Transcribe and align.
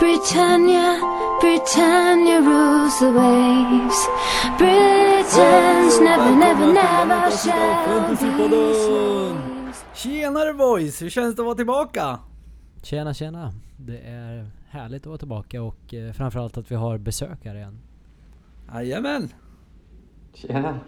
Britannia, 0.00 0.98
Britannia 1.40 2.40
rules 2.40 2.98
the 2.98 3.12
waves. 3.12 4.08
Britons 4.58 6.00
never, 6.00 6.36
never, 6.36 6.72
never 6.72 7.30
shall 7.30 8.16
be. 8.16 9.74
Tjenare 9.94 10.54
boys! 10.54 11.02
Hur 11.02 11.10
känns 11.10 11.36
det 11.36 11.42
att 11.42 11.46
vara 11.46 11.54
tillbaka? 11.54 12.18
Tjena 12.82 13.14
tjena! 13.14 13.52
Det 13.76 13.98
är 13.98 14.50
härligt 14.68 15.02
att 15.02 15.06
vara 15.06 15.18
tillbaka 15.18 15.62
och 15.62 15.94
eh, 15.94 16.12
framförallt 16.12 16.56
att 16.56 16.70
vi 16.70 16.74
har 16.74 16.98
besökare 16.98 17.58
igen. 17.58 17.78
Jajamän! 18.74 19.28
Tjena! 20.34 20.78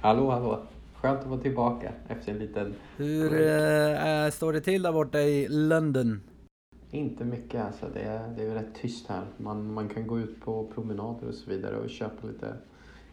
Hallå 0.00 0.30
hallå! 0.30 0.62
Skönt 0.94 1.20
att 1.20 1.26
vara 1.26 1.40
tillbaka 1.40 1.92
efter 2.08 2.32
en 2.32 2.38
liten... 2.38 2.74
Hur 2.96 3.32
eh, 3.32 4.30
står 4.30 4.52
det 4.52 4.60
till 4.60 4.82
där 4.82 4.92
borta 4.92 5.20
i 5.20 5.48
London? 5.48 6.20
Inte 6.96 7.24
mycket 7.24 7.64
alltså, 7.64 7.86
det 7.94 8.00
är, 8.00 8.28
det 8.36 8.42
är 8.44 8.54
rätt 8.54 8.74
tyst 8.74 9.06
här. 9.08 9.24
Man, 9.36 9.72
man 9.74 9.88
kan 9.88 10.06
gå 10.06 10.18
ut 10.20 10.40
på 10.40 10.66
promenader 10.74 11.28
och 11.28 11.34
så 11.34 11.50
vidare 11.50 11.76
och 11.76 11.90
köpa 11.90 12.26
lite 12.26 12.56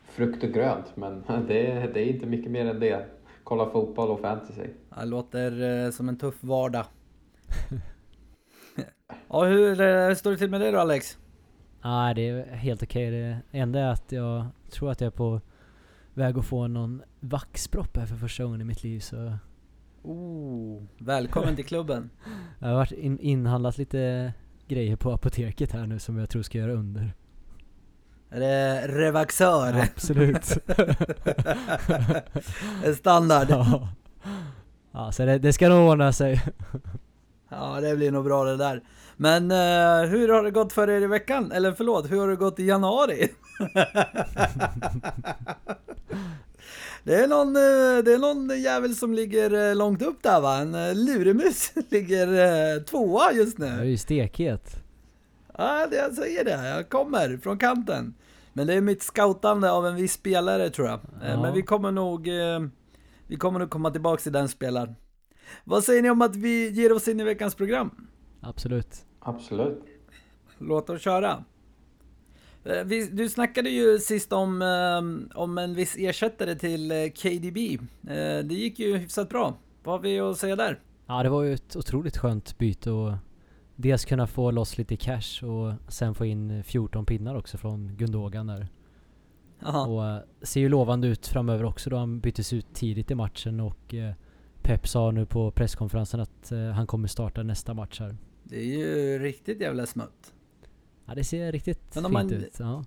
frukt 0.06 0.44
och 0.44 0.50
grönt 0.50 0.96
men 0.96 1.24
det, 1.48 1.72
är- 1.72 1.94
det 1.94 2.00
är 2.00 2.14
inte 2.14 2.26
mycket 2.26 2.52
mer 2.52 2.66
än 2.66 2.80
det. 2.80 3.06
Kolla 3.44 3.70
fotboll 3.70 4.10
och 4.10 4.20
fantasy. 4.20 4.68
Det 5.00 5.06
låter 5.06 5.84
eh, 5.86 5.92
som 5.92 6.10
en 6.10 6.18
tuff 6.18 6.44
vardag. 6.44 6.86
ja, 9.30 9.44
hur 9.46 9.82
eh, 9.82 10.14
står 10.16 10.32
det 10.32 10.38
till 10.38 10.50
med 10.50 10.62
dig 10.62 10.72
då 10.72 10.80
Alex? 10.80 11.18
Nej 11.84 12.16
det 12.16 12.28
är 12.30 12.46
helt 12.56 12.84
okej. 12.84 13.12
Det 13.12 13.40
enda 13.52 13.80
är 13.80 13.92
att 13.92 14.12
jag 14.12 14.46
tror 14.72 14.92
att 14.92 15.02
jag 15.02 15.06
är 15.08 15.12
på 15.18 15.42
väg 16.14 16.38
att 16.38 16.46
få 16.46 16.68
någon 16.68 17.02
vaxpropp 17.20 17.98
här 17.98 18.06
för 18.06 18.16
första 18.16 18.44
gången 18.44 18.62
i 18.62 18.64
mitt 18.64 18.84
liv 18.84 19.00
så 19.00 19.34
Oh, 20.04 20.84
välkommen 20.98 21.56
till 21.56 21.66
klubben. 21.66 22.10
jag 22.60 22.68
har 22.68 22.76
varit 22.76 22.92
in, 22.92 23.20
inhandlat 23.20 23.78
lite 23.78 24.34
grejer 24.68 24.96
på 24.96 25.12
apoteket 25.12 25.72
här 25.72 25.88
nu 25.88 26.00
som 26.00 26.18
jag 26.18 26.30
tror 26.30 26.42
ska 26.42 26.58
göra 26.58 26.72
under. 26.72 27.14
Är 28.30 28.40
det 28.40 28.88
Revaxör? 28.88 29.90
Absolut. 29.96 30.58
En 32.86 32.96
standard. 32.96 33.48
ja. 33.50 33.90
ja, 34.92 35.12
så 35.12 35.26
det, 35.26 35.40
det 35.40 35.54
ska 35.54 35.70
nog 35.70 35.90
ordna 35.90 36.14
sig. 36.14 36.42
Ja, 37.60 37.82
det 37.82 37.96
blir 37.96 38.12
nog 38.12 38.26
bra 38.26 38.44
det 38.44 38.58
där. 38.58 38.84
Men 39.18 39.52
eh, 39.52 40.10
hur 40.10 40.30
har 40.30 40.44
det 40.44 40.52
gått 40.52 40.74
för 40.74 40.90
er 40.90 41.02
i 41.02 41.08
veckan? 41.08 41.52
Eller 41.52 41.72
förlåt, 41.72 42.12
hur 42.12 42.20
har 42.20 42.28
det 42.28 42.36
gått 42.36 42.60
i 42.60 42.66
januari? 42.66 43.30
det, 47.04 47.16
är 47.16 47.28
någon, 47.28 47.48
eh, 47.48 48.04
det 48.04 48.14
är 48.14 48.20
någon 48.20 48.62
jävel 48.62 48.96
som 48.96 49.14
ligger 49.14 49.70
eh, 49.70 49.76
långt 49.76 50.02
upp 50.02 50.24
där 50.24 50.42
va? 50.42 50.58
En 50.58 50.76
eh, 50.76 50.96
luremus 50.96 51.72
ligger 51.90 52.80
tvåa 52.84 53.32
just 53.34 53.60
Jag 53.60 53.68
är 53.68 53.78
nu. 53.78 53.86
ju 53.86 53.98
stekhet. 53.98 54.76
Ja, 55.58 55.88
det 55.92 55.96
jag 55.96 56.14
säger 56.14 56.46
det. 56.46 56.70
Jag 56.70 56.90
kommer 56.90 57.38
från 57.38 57.58
kanten. 57.58 58.14
Men 58.54 58.68
det 58.68 58.74
är 58.74 58.82
mitt 58.82 59.04
scoutande 59.04 59.72
av 59.72 59.88
en 59.88 59.96
viss 59.96 60.14
spelare 60.14 60.70
tror 60.70 60.88
jag. 60.88 61.00
Ja. 61.22 61.42
Men 61.42 61.54
vi 61.54 61.62
kommer 61.62 61.92
nog 61.92 62.30
Vi 63.28 63.38
kommer 63.38 63.60
nog 63.60 63.70
komma 63.70 63.92
tillbaka 63.92 64.22
till 64.22 64.32
den 64.32 64.50
spelaren. 64.50 64.96
Vad 65.64 65.84
säger 65.84 66.02
ni 66.02 66.10
om 66.10 66.22
att 66.22 66.36
vi 66.36 66.70
ger 66.70 66.94
oss 66.94 67.08
in 67.08 67.20
i 67.20 67.24
veckans 67.24 67.56
program? 67.56 68.08
Absolut. 68.42 69.06
Absolut. 69.20 69.84
Låt 70.58 70.90
oss 70.90 71.02
köra. 71.02 71.44
Eh, 72.66 72.84
vi- 72.86 73.08
Du 73.12 73.30
snackade 73.30 73.70
ju 73.70 74.00
sist 74.00 74.34
om, 74.34 74.62
eh, 74.62 75.38
om 75.42 75.58
en 75.58 75.74
viss 75.76 75.96
ersättare 76.00 76.56
till 76.56 76.92
eh, 76.92 76.98
KDB. 77.10 77.58
Eh, 78.04 78.46
Det 78.46 78.54
gick 78.56 78.80
ju 78.80 78.98
hyfsat 78.98 79.30
bra. 79.30 79.58
Vad 79.84 79.96
har 79.96 80.00
vi 80.00 80.20
att 80.20 80.38
säga 80.38 80.56
där? 80.56 80.80
Ja 81.08 81.24
det 81.24 81.30
var 81.30 81.44
ju 81.44 81.54
ett 81.54 81.76
otroligt 81.76 82.18
skönt 82.18 82.58
byte 82.58 82.92
och 82.92 83.14
dels 83.76 84.06
kunna 84.06 84.28
få 84.28 84.52
loss 84.52 84.78
lite 84.78 84.96
cash 84.96 85.44
och 85.46 85.74
sen 85.88 86.16
få 86.16 86.26
in 86.26 86.64
14 86.64 87.06
pinnar 87.06 87.36
också 87.36 87.58
från 87.58 87.96
Gundogan 87.98 88.48
där. 88.48 88.68
Jaha. 89.60 89.88
Och 89.88 90.24
ser 90.48 90.62
ju 90.62 90.70
lovande 90.70 91.08
ut 91.08 91.28
framöver 91.28 91.64
också 91.66 91.90
då 91.90 91.98
han 91.98 92.20
byttes 92.20 92.54
ut 92.54 92.74
tidigt 92.74 93.12
i 93.12 93.16
matchen 93.16 93.60
och 93.60 93.94
eh, 93.94 94.14
Pep 94.64 94.88
sa 94.88 95.12
nu 95.12 95.26
på 95.26 95.52
presskonferensen 95.52 96.20
att 96.20 96.52
eh, 96.52 96.60
han 96.70 96.88
kommer 96.88 97.08
starta 97.08 97.44
nästa 97.44 97.74
match 97.74 98.00
här. 98.00 98.18
Det 98.44 98.58
är 98.60 98.64
ju 98.78 99.20
riktigt 99.20 99.62
jävla 99.62 99.86
smutt. 99.86 100.34
Ja 101.06 101.16
det 101.16 101.24
ser 101.24 101.52
riktigt 101.52 101.94
fint 101.94 102.10
man- 102.12 102.32
ut. 102.34 102.56
Ja. 102.60 102.84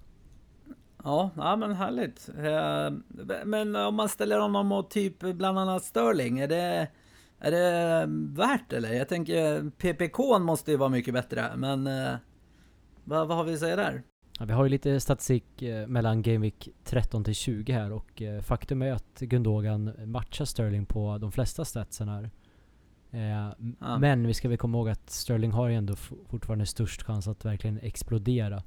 Ja, 1.04 1.30
ja 1.36 1.56
men 1.56 1.74
härligt. 1.74 2.28
Eh, 2.38 2.90
Men 3.44 3.76
om 3.76 3.94
man 3.94 4.08
ställer 4.08 4.38
honom 4.38 4.66
mot 4.66 4.90
typ 4.90 5.18
bland 5.18 5.58
annat 5.58 5.84
Sterling, 5.84 6.38
är 6.38 6.48
det, 6.48 6.88
är 7.38 7.50
det 7.50 8.04
värt 8.42 8.72
eller? 8.72 8.92
Jag 8.92 9.08
tänker 9.08 9.70
PPK 9.70 10.38
måste 10.38 10.70
ju 10.70 10.76
vara 10.76 10.88
mycket 10.88 11.14
bättre, 11.14 11.56
men 11.56 11.86
eh, 11.86 12.14
vad, 13.04 13.28
vad 13.28 13.36
har 13.36 13.44
vi 13.44 13.54
att 13.54 13.60
säga 13.60 13.76
där? 13.76 14.02
Ja, 14.38 14.44
vi 14.44 14.52
har 14.52 14.64
ju 14.64 14.70
lite 14.70 15.00
statistik 15.00 15.62
eh, 15.62 15.86
mellan 15.86 16.22
Game 16.22 16.38
Week 16.38 16.68
13 16.84 17.24
till 17.24 17.34
20 17.34 17.72
här 17.72 17.92
och 17.92 18.22
eh, 18.22 18.40
faktum 18.40 18.82
är 18.82 18.92
att 18.92 19.18
Gundogan 19.20 19.92
matchar 20.04 20.44
Sterling 20.44 20.86
på 20.86 21.18
de 21.18 21.32
flesta 21.32 21.64
statsen 21.64 22.08
här. 22.08 22.30
Eh. 23.10 23.98
Men 23.98 24.26
vi 24.26 24.34
ska 24.34 24.48
väl 24.48 24.58
komma 24.58 24.78
ihåg 24.78 24.88
att 24.88 25.10
Sterling 25.10 25.52
har 25.52 25.68
ju 25.68 25.74
ändå 25.74 25.96
fortfarande 26.28 26.66
störst 26.66 27.02
chans 27.02 27.28
att 27.28 27.44
verkligen 27.44 27.78
explodera. 27.78 28.62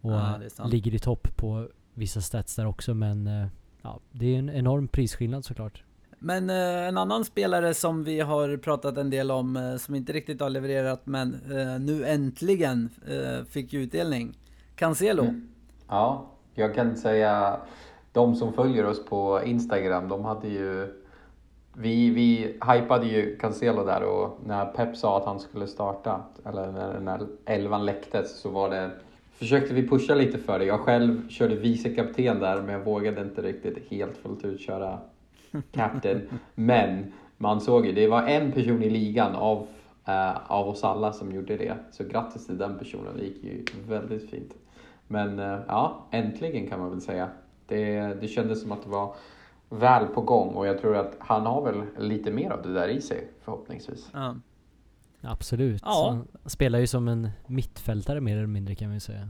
Och 0.00 0.20
sant. 0.52 0.72
ligger 0.72 0.94
i 0.94 0.98
topp 0.98 1.36
på 1.36 1.68
vissa 1.94 2.20
stats 2.20 2.56
där 2.56 2.66
också 2.66 2.94
men 2.94 3.26
eh, 3.26 3.46
ja, 3.82 4.00
det 4.12 4.34
är 4.34 4.38
en 4.38 4.50
enorm 4.50 4.88
prisskillnad 4.88 5.44
såklart. 5.44 5.82
Men 6.18 6.50
eh, 6.50 6.88
en 6.88 6.98
annan 6.98 7.24
spelare 7.24 7.74
som 7.74 8.04
vi 8.04 8.20
har 8.20 8.56
pratat 8.56 8.98
en 8.98 9.10
del 9.10 9.30
om, 9.30 9.56
eh, 9.56 9.76
som 9.76 9.94
inte 9.94 10.12
riktigt 10.12 10.40
har 10.40 10.50
levererat, 10.50 11.06
men 11.06 11.34
eh, 11.34 11.80
nu 11.80 12.06
äntligen 12.06 12.90
fick 13.48 13.74
utdelning. 13.74 14.38
Cancelo. 14.78 15.22
Mm. 15.22 15.48
Ja, 15.88 16.26
jag 16.54 16.74
kan 16.74 16.96
säga 16.96 17.56
de 18.12 18.34
som 18.34 18.52
följer 18.52 18.86
oss 18.86 19.04
på 19.04 19.40
Instagram, 19.44 20.08
de 20.08 20.24
hade 20.24 20.48
ju... 20.48 20.94
Vi, 21.72 22.10
vi 22.10 22.58
hypade 22.72 23.06
ju 23.06 23.36
Cancelo 23.36 23.84
där 23.84 24.02
och 24.02 24.38
när 24.46 24.66
Pep 24.66 24.96
sa 24.96 25.18
att 25.18 25.24
han 25.24 25.40
skulle 25.40 25.66
starta, 25.66 26.20
eller 26.44 26.72
när, 26.72 27.00
när 27.00 27.26
elvan 27.44 27.84
läcktes 27.84 28.40
så 28.40 28.50
var 28.50 28.70
det... 28.70 28.90
Försökte 29.32 29.74
vi 29.74 29.88
pusha 29.88 30.14
lite 30.14 30.38
för 30.38 30.58
det. 30.58 30.64
Jag 30.64 30.80
själv 30.80 31.28
körde 31.28 31.54
vicekapten 31.54 32.40
där 32.40 32.62
men 32.62 32.74
jag 32.74 32.84
vågade 32.84 33.20
inte 33.20 33.42
riktigt 33.42 33.90
helt 33.90 34.16
fullt 34.16 34.44
ut 34.44 34.60
köra 34.60 34.98
captain. 35.72 36.20
Men 36.54 37.12
man 37.36 37.60
såg 37.60 37.86
ju, 37.86 37.92
det 37.92 38.08
var 38.08 38.22
en 38.22 38.52
person 38.52 38.82
i 38.82 38.90
ligan 38.90 39.34
av, 39.34 39.66
eh, 40.04 40.50
av 40.52 40.68
oss 40.68 40.84
alla 40.84 41.12
som 41.12 41.32
gjorde 41.32 41.56
det. 41.56 41.74
Så 41.92 42.04
grattis 42.04 42.46
till 42.46 42.58
den 42.58 42.78
personen, 42.78 43.16
det 43.16 43.24
gick 43.24 43.44
ju 43.44 43.64
väldigt 43.88 44.30
fint. 44.30 44.54
Men 45.08 45.38
eh, 45.38 45.60
ja, 45.68 46.06
äntligen 46.10 46.66
kan 46.68 46.80
man 46.80 46.90
väl 46.90 47.00
säga. 47.00 47.30
Det, 47.66 48.00
det 48.20 48.28
kändes 48.28 48.62
som 48.62 48.72
att 48.72 48.82
det 48.82 48.88
var 48.88 49.14
väl 49.68 50.06
på 50.06 50.20
gång 50.20 50.54
och 50.54 50.66
jag 50.66 50.78
tror 50.80 50.96
att 50.96 51.16
han 51.18 51.46
har 51.46 51.62
väl 51.64 51.82
lite 51.98 52.30
mer 52.30 52.50
av 52.50 52.62
det 52.62 52.72
där 52.72 52.88
i 52.88 53.00
sig 53.00 53.28
förhoppningsvis. 53.40 54.10
Ja. 54.12 54.36
Absolut. 55.20 55.82
Ja. 55.84 56.06
Han 56.10 56.50
spelar 56.50 56.78
ju 56.78 56.86
som 56.86 57.08
en 57.08 57.30
mittfältare 57.46 58.20
mer 58.20 58.36
eller 58.36 58.46
mindre 58.46 58.74
kan 58.74 58.90
vi 58.90 59.00
säga. 59.00 59.28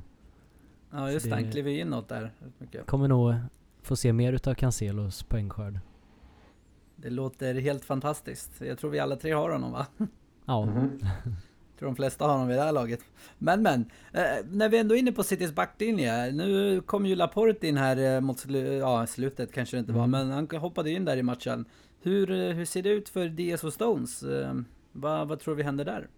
ja, 0.90 1.10
just 1.10 1.26
det. 1.30 1.34
Han 1.34 1.50
klev 1.50 1.68
ju 1.68 1.80
inåt 1.80 2.08
där. 2.08 2.32
mycket. 2.58 2.86
Kommer 2.86 3.08
nog 3.08 3.34
få 3.82 3.96
se 3.96 4.12
mer 4.12 4.32
utav 4.32 4.54
Cancelos 4.54 5.22
poängskörd. 5.22 5.78
Det 6.96 7.10
låter 7.10 7.54
helt 7.54 7.84
fantastiskt. 7.84 8.60
Jag 8.60 8.78
tror 8.78 8.90
vi 8.90 8.98
alla 8.98 9.16
tre 9.16 9.32
har 9.32 9.50
honom 9.50 9.72
va? 9.72 9.86
Ja. 10.44 10.64
Mhm. 10.64 10.98
tror 11.78 11.86
de 11.88 11.96
flesta 11.96 12.24
har 12.24 12.32
honom 12.32 12.48
vid 12.48 12.56
det 12.56 12.62
här 12.62 12.72
laget. 12.72 13.00
Men 13.38 13.62
men, 13.62 13.80
eh, 14.12 14.22
när 14.50 14.68
vi 14.68 14.78
ändå 14.78 14.94
är 14.94 14.98
inne 14.98 15.12
på 15.12 15.22
Citys 15.22 15.54
backlinje. 15.54 16.32
Nu 16.32 16.80
kom 16.80 17.06
ju 17.06 17.14
Laporte 17.14 17.66
in 17.68 17.76
här 17.76 18.14
eh, 18.16 18.20
mot 18.20 18.38
slu 18.38 18.72
ja, 18.76 19.06
slutet 19.06 19.52
kanske 19.52 19.76
det 19.76 19.80
inte 19.80 19.92
var, 19.92 20.04
Mm. 20.04 20.28
men 20.28 20.30
han 20.50 20.60
hoppade 20.60 20.90
in 20.90 21.04
där 21.04 21.16
i 21.16 21.22
matchen. 21.22 21.64
Hur, 22.02 22.30
eh, 22.30 22.54
hur 22.54 22.64
ser 22.64 22.82
det 22.82 22.88
ut 22.90 23.08
för 23.08 23.28
DS 23.28 23.64
och 23.64 23.72
Stones? 23.72 24.22
Eh, 24.22 24.54
vad, 24.92 25.28
vad 25.28 25.40
tror 25.40 25.54
vi 25.54 25.62
händer 25.62 25.84
där? 25.84 26.08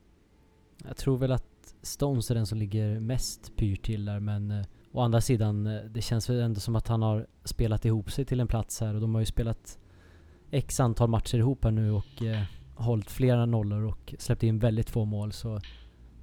Jag 0.89 0.97
tror 0.97 1.19
väl 1.19 1.33
att 1.33 1.75
Stones 1.83 2.31
är 2.31 2.35
den 2.35 2.47
som 2.47 2.59
ligger 2.59 3.01
mest 3.01 3.57
pyrt 3.57 3.83
till 3.85 4.05
där 4.05 4.21
men 4.21 4.51
eh, 4.51 4.65
å 4.93 5.01
andra 5.01 5.21
sidan, 5.21 5.67
eh, 5.67 5.81
det 5.91 6.01
känns 6.03 6.31
väl 6.31 6.41
ändå 6.41 6.61
som 6.61 6.77
att 6.77 6.89
han 6.89 7.03
har 7.03 7.27
spelat 7.45 7.85
ihop 7.85 8.11
sig 8.13 8.25
till 8.25 8.41
en 8.41 8.47
plats 8.49 8.81
här 8.81 8.95
och 8.95 9.01
de 9.01 9.15
har 9.15 9.21
ju 9.21 9.27
spelat 9.27 9.79
X 10.51 10.81
antal 10.81 11.09
matcher 11.09 11.39
ihop 11.39 11.65
här 11.65 11.71
nu 11.71 11.91
och 11.93 12.23
eh, 12.23 12.43
hållit 12.81 13.11
flera 13.11 13.47
nollor 13.47 13.85
och 13.85 14.15
släppt 14.19 14.43
in 14.43 14.59
väldigt 14.59 14.91
få 14.91 15.05
mål 15.05 15.33
så 15.33 15.61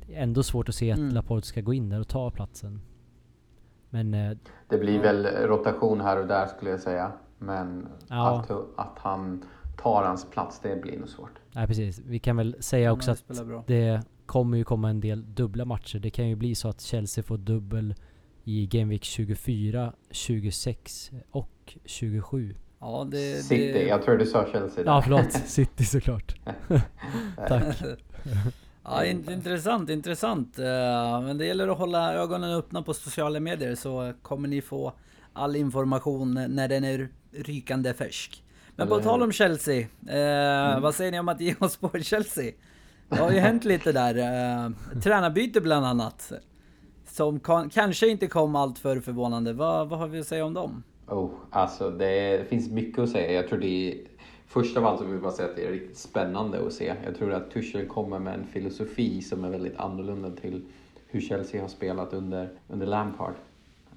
det 0.08 0.16
är 0.16 0.24
ändå 0.24 0.44
svårt 0.44 0.70
att 0.70 0.76
se 0.76 0.92
att 0.92 0.98
Mm. 0.98 1.14
Laporte 1.14 1.48
ska 1.48 1.62
gå 1.62 1.74
in 1.74 1.90
där 1.90 2.00
och 2.00 2.08
ta 2.08 2.32
platsen. 2.32 2.82
Men 3.90 4.14
eh, 4.14 4.38
Det 4.70 4.78
blir 4.78 5.00
väl 5.00 5.26
rotation 5.26 6.02
här 6.02 6.22
och 6.22 6.28
där 6.28 6.46
skulle 6.48 6.72
jag 6.72 6.80
säga. 6.80 7.12
Men 7.40 7.88
Ja. 8.10 8.40
att, 8.40 8.52
att 8.78 9.00
han 9.00 9.44
tar 9.78 10.04
hans 10.04 10.30
plats, 10.30 10.60
det 10.60 10.82
blir 10.82 11.00
nog 11.00 11.10
svårt. 11.10 11.32
nej 11.52 11.68
precis, 11.68 12.00
vi 12.00 12.20
kan 12.20 12.36
väl 12.38 12.56
säga 12.60 12.92
också 12.92 13.12
att 13.12 13.24
det 13.68 14.02
kommer 14.26 14.58
ju 14.58 14.64
komma 14.64 14.90
en 14.90 15.00
del 15.02 15.36
dubbla 15.36 15.66
matcher. 15.66 16.00
Det 16.00 16.10
kan 16.10 16.30
ju 16.30 16.36
bli 16.36 16.56
så 16.56 16.68
att 16.70 16.82
Chelsea 16.82 17.24
får 17.24 17.38
dubbel 17.38 17.96
i 18.44 18.68
Game 18.68 18.90
Week 18.90 19.04
24, 19.04 19.94
26 20.12 21.12
och 21.32 21.78
27. 21.86 22.56
Ja, 22.80 23.08
det... 23.12 23.44
City, 23.44 23.72
det... 23.74 23.84
jag 23.84 24.02
tror 24.02 24.18
du 24.18 24.26
sa 24.26 24.46
Chelsea 24.52 24.84
där. 24.84 24.92
Ja 24.92 25.02
förlåt, 25.02 25.32
City 25.46 25.86
såklart. 25.86 26.36
Tack. 27.48 27.78
Ja, 28.84 29.06
in, 29.06 29.32
intressant, 29.32 29.90
intressant. 29.90 30.60
Uh, 30.60 30.66
men 31.22 31.38
det 31.38 31.46
gäller 31.46 31.68
att 31.68 31.78
hålla 31.78 32.14
ögonen 32.14 32.52
öppna 32.52 32.82
på 32.82 32.94
sociala 32.94 33.40
medier 33.40 33.76
så 33.76 34.14
kommer 34.22 34.48
ni 34.48 34.62
få 34.62 34.94
all 35.34 35.56
information 35.56 36.34
när 36.34 36.68
den 36.68 36.84
är 36.84 37.10
rykande 37.32 37.94
färsk. 37.94 38.44
Men 38.76 38.88
på 38.88 39.00
tal 39.00 39.24
om 39.24 39.32
Chelsea, 39.32 39.80
uh, 39.80 39.88
mm. 40.14 40.82
vad 40.82 40.96
säger 40.96 41.12
ni 41.12 41.20
om 41.20 41.30
att 41.30 41.42
ge 41.42 41.56
oss 41.60 41.78
på 41.78 41.90
Chelsea? 42.00 42.52
Det 43.10 43.16
har 43.16 43.32
ju 43.32 43.40
hänt 43.40 43.66
lite 43.66 43.92
där. 43.92 44.18
Uh, 44.18 44.72
tränarbyte 45.02 45.62
bland 45.62 45.86
annat. 45.86 46.32
Som 47.08 47.40
kan, 47.40 47.70
kanske 47.70 48.08
inte 48.08 48.28
kom 48.28 48.56
allt 48.56 48.80
för 48.80 49.00
förvånande. 49.00 49.54
Vad, 49.54 49.90
vad 49.90 50.00
har 50.00 50.08
vi 50.08 50.20
att 50.20 50.28
säga 50.28 50.46
om 50.46 50.54
dem? 50.54 50.84
Oh, 51.08 51.30
alltså 51.50 51.90
det 51.90 52.50
finns 52.50 52.70
mycket 52.70 53.00
att 53.00 53.10
säga. 53.10 53.32
Jag 53.32 53.48
tror 53.48 53.60
det 53.60 53.92
är, 53.92 53.98
först 54.48 54.78
av 54.78 54.86
allt 54.86 55.00
så 55.00 55.06
vill 55.06 55.14
jag 55.14 55.24
bara 55.24 55.32
säga 55.32 55.50
att 55.50 55.56
det 55.56 55.66
är 55.66 55.72
riktigt 55.72 55.98
spännande 55.98 56.68
att 56.68 56.74
se. 56.74 56.94
Jag 57.06 57.16
tror 57.16 57.34
att 57.34 57.52
Tuchel 57.52 57.88
kommer 57.88 58.20
med 58.20 58.34
en 58.34 58.46
filosofi 58.46 59.22
som 59.22 59.44
är 59.44 59.50
väldigt 59.50 59.78
annorlunda 59.78 60.32
till 60.32 60.62
hur 61.08 61.22
Chelsea 61.22 61.62
har 61.62 61.68
spelat 61.68 62.14
under, 62.14 62.50
under 62.68 62.86
Lampard. 62.86 63.34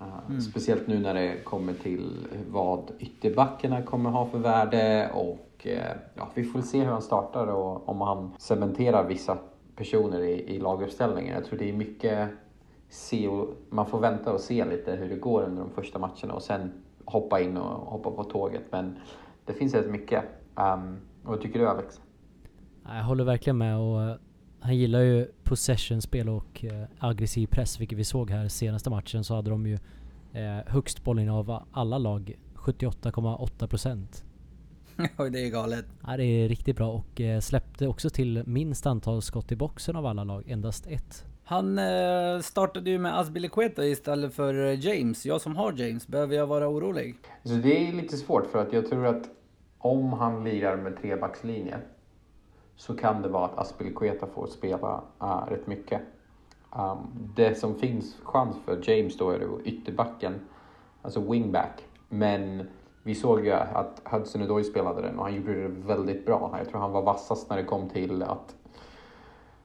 Uh, 0.00 0.06
mm. 0.28 0.40
Speciellt 0.40 0.86
nu 0.86 0.98
när 0.98 1.14
det 1.14 1.44
kommer 1.44 1.74
till 1.74 2.26
vad 2.50 2.90
ytterbackarna 2.98 3.82
kommer 3.82 4.10
ha 4.10 4.26
för 4.26 4.38
värde 4.38 5.10
och 5.14 5.66
uh, 5.66 5.72
ja, 6.14 6.28
vi 6.34 6.44
får 6.44 6.60
se 6.60 6.78
hur 6.78 6.90
han 6.92 7.02
startar 7.02 7.46
och 7.46 7.88
om 7.88 8.00
han 8.00 8.30
cementerar 8.38 9.08
vissa 9.08 9.38
personer 9.76 10.20
i, 10.20 10.54
i 10.54 10.58
laguppställningen. 10.58 11.34
Jag 11.34 11.44
tror 11.44 11.58
det 11.58 11.68
är 11.68 11.72
mycket 11.72 12.28
se 12.88 13.28
och, 13.28 13.48
man 13.68 13.86
får 13.86 14.00
vänta 14.00 14.32
och 14.32 14.40
se 14.40 14.64
lite 14.64 14.92
hur 14.92 15.08
det 15.08 15.16
går 15.16 15.42
under 15.42 15.62
de 15.62 15.70
första 15.70 15.98
matcherna 15.98 16.34
och 16.34 16.42
sen 16.42 16.72
hoppa 17.10 17.40
in 17.40 17.56
och 17.56 17.90
hoppa 17.90 18.10
på 18.10 18.24
tåget. 18.24 18.62
Men 18.70 18.98
det 19.44 19.52
finns 19.52 19.74
rätt 19.74 19.90
mycket. 19.90 20.24
Um, 20.54 20.98
vad 21.22 21.40
tycker 21.40 21.58
du 21.58 21.68
Alex? 21.68 22.00
Jag 22.84 23.04
håller 23.04 23.24
verkligen 23.24 23.58
med 23.58 23.78
och 23.78 24.02
eh, 24.02 24.16
han 24.60 24.76
gillar 24.76 25.00
ju 25.00 25.26
possession-spel 25.44 26.28
och 26.28 26.64
uh, 26.64 26.84
aggressiv 26.98 27.46
press, 27.46 27.80
vilket 27.80 27.98
vi 27.98 28.04
såg 28.04 28.30
här 28.30 28.48
senaste 28.48 28.90
matchen 28.90 29.24
så 29.24 29.34
hade 29.34 29.50
de 29.50 29.66
ju 29.66 29.74
uh, 29.74 29.80
högst 30.66 31.04
bollinnehav 31.04 31.50
av 31.50 31.62
alla 31.72 31.98
lag, 31.98 32.38
78,8%. 32.54 34.24
Oj, 35.18 35.30
det 35.30 35.46
är 35.46 35.50
galet. 35.50 35.84
Ja, 36.06 36.16
det 36.16 36.24
är 36.24 36.48
riktigt 36.48 36.76
bra 36.76 36.88
och 36.92 37.20
släppte 37.40 37.86
också 37.86 38.10
till 38.10 38.42
minst 38.46 38.86
antal 38.86 39.22
skott 39.22 39.52
i 39.52 39.56
boxen 39.56 39.96
av 39.96 40.06
alla 40.06 40.24
lag, 40.24 40.44
endast 40.48 40.86
ett. 40.86 41.29
Han 41.50 41.78
eh, 41.78 42.40
startade 42.40 42.90
ju 42.90 42.98
med 42.98 43.18
Azpilicueta 43.18 43.86
istället 43.86 44.34
för 44.34 44.66
eh, 44.66 44.86
James. 44.86 45.26
Jag 45.26 45.40
som 45.40 45.56
har 45.56 45.72
James, 45.72 46.08
behöver 46.08 46.36
jag 46.36 46.46
vara 46.46 46.68
orolig? 46.68 47.16
Så 47.44 47.54
det 47.54 47.88
är 47.88 47.92
lite 47.92 48.16
svårt 48.16 48.46
för 48.46 48.62
att 48.62 48.72
jag 48.72 48.86
tror 48.86 49.06
att 49.06 49.28
om 49.78 50.12
han 50.12 50.44
lirar 50.44 50.76
med 50.76 50.96
trebackslinje 51.02 51.78
så 52.76 52.96
kan 52.96 53.22
det 53.22 53.28
vara 53.28 53.44
att 53.44 53.58
Azpilicueta 53.58 54.26
får 54.26 54.46
spela 54.46 55.02
uh, 55.22 55.44
rätt 55.50 55.66
mycket. 55.66 56.00
Um, 56.76 56.98
det 57.36 57.54
som 57.54 57.74
finns 57.74 58.16
chans 58.22 58.56
för 58.64 58.90
James 58.90 59.16
då 59.16 59.30
är 59.30 59.38
då 59.38 59.60
ytterbacken, 59.64 60.34
alltså 61.02 61.20
wingback. 61.20 61.84
Men 62.08 62.68
vi 63.02 63.14
såg 63.14 63.44
ju 63.44 63.52
att 63.52 64.02
Hudson 64.04 64.42
Odoi 64.42 64.64
spelade 64.64 65.02
den 65.02 65.18
och 65.18 65.24
han 65.24 65.34
gjorde 65.34 65.62
det 65.62 65.68
väldigt 65.68 66.26
bra. 66.26 66.54
Jag 66.58 66.68
tror 66.68 66.80
han 66.80 66.92
var 66.92 67.02
vassast 67.02 67.50
när 67.50 67.56
det 67.56 67.64
kom 67.64 67.88
till 67.88 68.22
att 68.22 68.54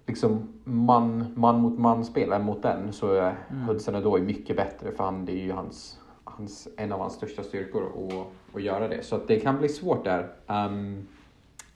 liksom 0.06 0.48
man, 0.64 1.26
man 1.36 1.62
mot 1.62 1.80
man 1.80 2.06
spelar 2.06 2.40
mot 2.40 2.62
den 2.62 2.94
så 2.94 3.14
är 3.14 3.36
mm. 3.50 3.64
Hudson 3.64 4.04
då 4.04 4.18
mycket 4.18 4.58
bättre 4.58 4.92
för 4.92 5.04
han, 5.04 5.26
det 5.26 5.32
är 5.32 5.44
ju 5.44 5.52
hans, 5.52 6.00
hans, 6.24 6.68
en 6.78 6.92
av 6.92 7.00
hans 7.00 7.14
största 7.14 7.44
styrkor 7.44 7.84
att, 7.84 8.56
att 8.56 8.62
göra 8.62 8.88
det. 8.88 9.04
Så 9.04 9.20
det 9.28 9.40
kan 9.40 9.58
bli 9.58 9.70
svårt 9.70 10.04
där. 10.04 10.30
Um, 10.48 11.08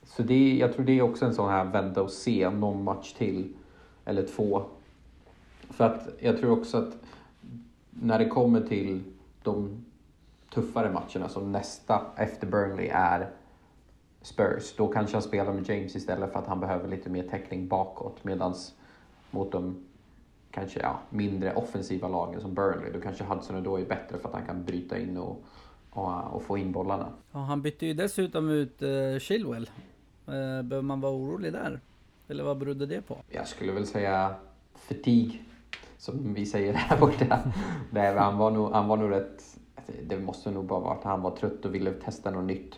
så 0.04 0.22
det, 0.22 0.56
jag 0.56 0.74
tror 0.74 0.84
det 0.84 0.98
är 0.98 1.02
också 1.02 1.24
en 1.24 1.34
sån 1.34 1.50
här 1.50 1.64
vänta 1.64 2.02
och 2.02 2.10
se 2.10 2.50
någon 2.50 2.84
match 2.84 3.12
till 3.12 3.52
eller 4.04 4.26
två. 4.26 4.62
För 5.70 5.84
att 5.84 6.08
jag 6.18 6.38
tror 6.38 6.58
också 6.58 6.78
att 6.78 6.96
när 7.90 8.18
det 8.18 8.28
kommer 8.28 8.60
till 8.60 9.02
de 9.42 9.84
tuffare 10.54 10.90
matcherna 10.90 11.28
som 11.28 11.52
nästa 11.52 12.00
efter 12.16 12.46
Burnley 12.46 12.88
är 12.88 13.30
Spurs, 14.22 14.74
då 14.76 14.88
kanske 14.88 15.16
han 15.16 15.22
spelar 15.22 15.52
med 15.52 15.68
James 15.68 15.96
istället 15.96 16.32
för 16.32 16.38
att 16.38 16.46
han 16.46 16.60
behöver 16.60 16.88
lite 16.88 17.10
mer 17.10 17.22
täckning 17.22 17.68
bakåt. 17.68 18.24
Medans 18.24 18.74
mot 19.30 19.52
de 19.52 19.84
kanske 20.50 20.80
ja, 20.80 21.00
mindre 21.10 21.54
offensiva 21.54 22.08
lagen 22.08 22.40
som 22.40 22.54
Burnley, 22.54 22.92
då 22.92 23.00
kanske 23.00 23.24
Hudson 23.24 23.62
då 23.62 23.80
är 23.80 23.84
bättre 23.84 24.18
för 24.18 24.28
att 24.28 24.34
han 24.34 24.46
kan 24.46 24.64
bryta 24.64 24.98
in 24.98 25.16
och, 25.16 25.44
och, 25.90 26.34
och 26.34 26.42
få 26.42 26.58
in 26.58 26.72
bollarna. 26.72 27.12
Ja, 27.32 27.38
han 27.38 27.62
bytte 27.62 27.86
ju 27.86 27.94
dessutom 27.94 28.48
ut 28.48 28.82
uh, 28.82 29.18
Chilwell. 29.18 29.70
Uh, 30.28 30.62
behöver 30.62 30.82
man 30.82 31.00
vara 31.00 31.12
orolig 31.12 31.52
där? 31.52 31.80
Eller 32.28 32.44
vad 32.44 32.58
berodde 32.58 32.86
det 32.86 33.02
på? 33.02 33.16
Jag 33.28 33.48
skulle 33.48 33.72
väl 33.72 33.86
säga 33.86 34.34
fatigue, 34.74 35.38
som 35.98 36.34
vi 36.34 36.46
säger 36.46 36.72
här 36.74 36.98
borta. 37.00 37.38
Nej, 37.90 38.16
han, 38.16 38.38
var 38.38 38.50
nog, 38.50 38.72
han 38.72 38.88
var 38.88 38.96
nog 38.96 39.10
rätt... 39.10 39.56
Det 40.02 40.18
måste 40.18 40.50
nog 40.50 40.64
bara 40.64 40.80
vara 40.80 40.94
att 40.94 41.04
han 41.04 41.22
var 41.22 41.36
trött 41.36 41.64
och 41.64 41.74
ville 41.74 41.92
testa 41.92 42.30
något 42.30 42.44
nytt. 42.44 42.74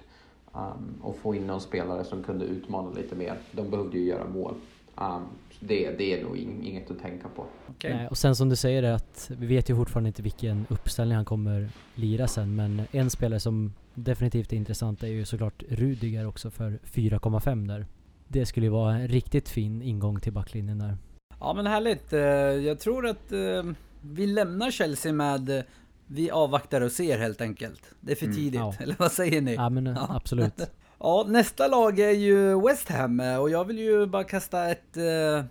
Um, 0.55 0.95
och 1.03 1.17
få 1.17 1.35
in 1.35 1.47
någon 1.47 1.61
spelare 1.61 2.05
som 2.05 2.23
kunde 2.23 2.45
utmana 2.45 2.91
lite 2.91 3.15
mer. 3.15 3.39
De 3.53 3.71
behövde 3.71 3.99
ju 3.99 4.05
göra 4.05 4.29
mål. 4.29 4.55
Um, 4.97 5.23
det, 5.61 5.91
det 5.99 6.21
är 6.21 6.25
nog 6.25 6.37
inget 6.37 6.91
att 6.91 6.99
tänka 6.99 7.29
på. 7.29 7.47
Okay. 7.69 7.95
Nej, 7.95 8.09
och 8.09 8.19
sen 8.19 8.37
som 8.37 8.49
du 8.49 8.57
säger 8.57 8.83
att 8.83 9.31
vi 9.39 9.47
vet 9.47 9.71
ju 9.71 9.77
fortfarande 9.77 10.09
inte 10.09 10.23
vilken 10.23 10.67
uppställning 10.71 11.17
han 11.17 11.25
kommer 11.25 11.69
lira 11.95 12.29
sen 12.29 12.57
men 12.57 12.83
en 12.93 13.11
spelare 13.11 13.41
som 13.41 13.73
definitivt 13.95 14.53
är 14.53 14.57
intressant 14.57 15.03
är 15.03 15.09
ju 15.09 15.25
såklart 15.25 15.63
Rudiger 15.69 16.27
också 16.27 16.51
för 16.51 16.79
4,5 16.85 17.69
där. 17.69 17.87
Det 18.29 18.47
skulle 18.47 18.67
ju 18.67 18.73
vara 18.73 18.95
en 18.95 19.09
riktigt 19.09 19.49
fin 19.49 19.83
ingång 19.83 20.21
till 20.21 20.33
backlinjen 20.33 20.79
där. 20.79 20.97
Ja 21.41 21.53
men 21.55 21.67
härligt. 21.67 22.13
Eh, 22.13 22.21
jag 22.67 22.79
tror 22.81 23.07
att 23.07 23.33
eh, 23.33 23.63
vi 24.03 24.27
lämnar 24.27 24.71
Chelsea 24.71 25.13
med 25.13 25.65
vi 26.07 26.31
avvaktar 26.31 26.81
och 26.81 26.93
ser 26.93 27.19
helt 27.19 27.41
enkelt. 27.41 27.83
Det 28.01 28.13
är 28.13 28.17
för 28.17 28.25
mm, 28.25 28.37
tidigt, 28.37 28.61
ja. 28.61 28.75
eller 28.81 28.97
vad 28.99 29.13
säger 29.13 29.41
ni? 29.41 29.55
Ja 29.55 29.71
men 29.71 29.87
ja. 29.87 30.07
absolut. 30.11 30.61
ja, 30.99 31.25
nästa 31.29 31.67
lag 31.67 31.99
är 31.99 32.11
ju 32.11 32.61
West 32.61 32.89
Ham 32.89 33.21
och 33.21 33.51
jag 33.51 33.65
vill 33.65 33.79
ju 33.79 34.07
bara 34.07 34.25
kasta 34.25 34.71
ett 34.71 34.97
uh, 34.97 35.45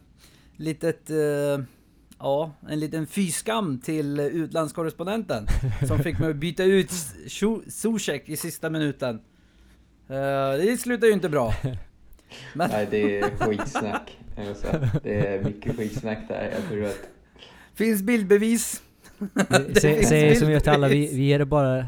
litet 0.58 1.10
uh, 1.10 1.64
Ja, 2.24 2.52
en 2.70 2.80
liten 2.80 3.08
fyskam 3.08 3.80
till 3.80 4.20
utlandskorrespondenten 4.20 5.48
som 5.88 6.00
fick 6.00 6.20
mig 6.20 6.30
att 6.30 6.36
byta 6.36 6.64
ut 6.64 6.92
Zuzek 7.68 8.30
i 8.30 8.38
sista 8.38 8.70
minuten. 8.70 9.16
Uh, 9.16 10.58
det 10.58 10.80
slutar 10.80 11.08
ju 11.08 11.14
inte 11.14 11.30
bra. 11.30 11.54
Men... 12.54 12.70
Nej, 12.70 12.88
det 12.92 13.20
är 13.20 13.38
skitsnack. 13.38 14.18
Det 15.04 15.28
är 15.28 15.44
mycket 15.44 15.76
skitsnack 15.76 16.28
där. 16.28 16.52
Jag 16.56 16.70
tror 16.70 16.86
att... 16.86 17.10
Finns 17.74 18.02
bildbevis. 18.02 18.82
Säg 19.82 20.36
som 20.36 20.52
jag 20.52 20.64
till 20.64 20.72
alla, 20.72 20.88
vi, 20.88 21.16
vi 21.16 21.24
ger 21.24 21.40
det 21.40 21.46
bara 21.46 21.86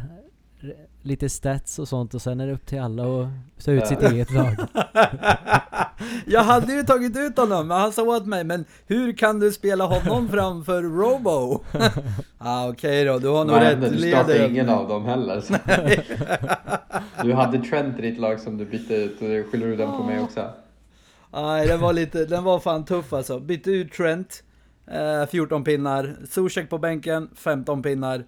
lite 1.03 1.29
stats 1.29 1.79
och 1.79 1.87
sånt 1.87 2.13
och 2.13 2.21
sen 2.21 2.39
är 2.39 2.47
det 2.47 2.53
upp 2.53 2.65
till 2.65 2.79
alla 2.79 3.03
att 3.03 3.29
ta 3.65 3.71
ut 3.71 3.87
sitt 3.87 4.01
eget 4.01 4.31
lag. 4.31 4.55
jag 6.25 6.43
hade 6.43 6.73
ju 6.73 6.83
tagit 6.83 7.17
ut 7.17 7.37
honom, 7.37 7.67
men 7.67 7.77
han 7.77 7.91
sa 7.91 8.03
åt 8.03 8.25
mig, 8.25 8.43
men 8.43 8.65
hur 8.87 9.13
kan 9.13 9.39
du 9.39 9.51
spela 9.51 9.85
honom 9.85 10.29
framför 10.29 10.83
Robo? 10.83 11.63
ah, 12.37 12.67
Okej 12.67 13.01
okay 13.01 13.03
då, 13.03 13.19
du 13.19 13.27
har 13.27 13.45
nog 13.45 13.55
rätt. 13.55 13.91
Du 13.91 14.09
startade 14.09 14.47
ingen 14.47 14.69
av 14.69 14.87
dem 14.87 15.05
heller. 15.05 15.43
Du 17.23 17.33
hade 17.33 17.59
Trent 17.59 17.99
i 17.99 18.01
ditt 18.01 18.19
lag 18.19 18.39
som 18.39 18.57
du 18.57 18.65
bytte 18.65 18.95
ut, 18.95 19.15
och 19.15 19.51
skyller 19.51 19.67
du 19.67 19.75
den 19.75 19.91
på 19.91 20.03
mig 20.03 20.21
också? 20.21 20.49
Nej, 21.33 21.67
den 21.67 21.79
var 21.79 21.93
lite, 21.93 22.25
den 22.25 22.43
var 22.43 22.59
fan 22.59 22.85
tuff 22.85 23.13
alltså. 23.13 23.39
Bytte 23.39 23.71
ut 23.71 23.93
Trent, 23.93 24.43
eh, 24.87 25.25
14 25.25 25.63
pinnar. 25.63 26.15
Zuzek 26.29 26.69
på 26.69 26.77
bänken, 26.77 27.29
15 27.35 27.83
pinnar 27.83 28.23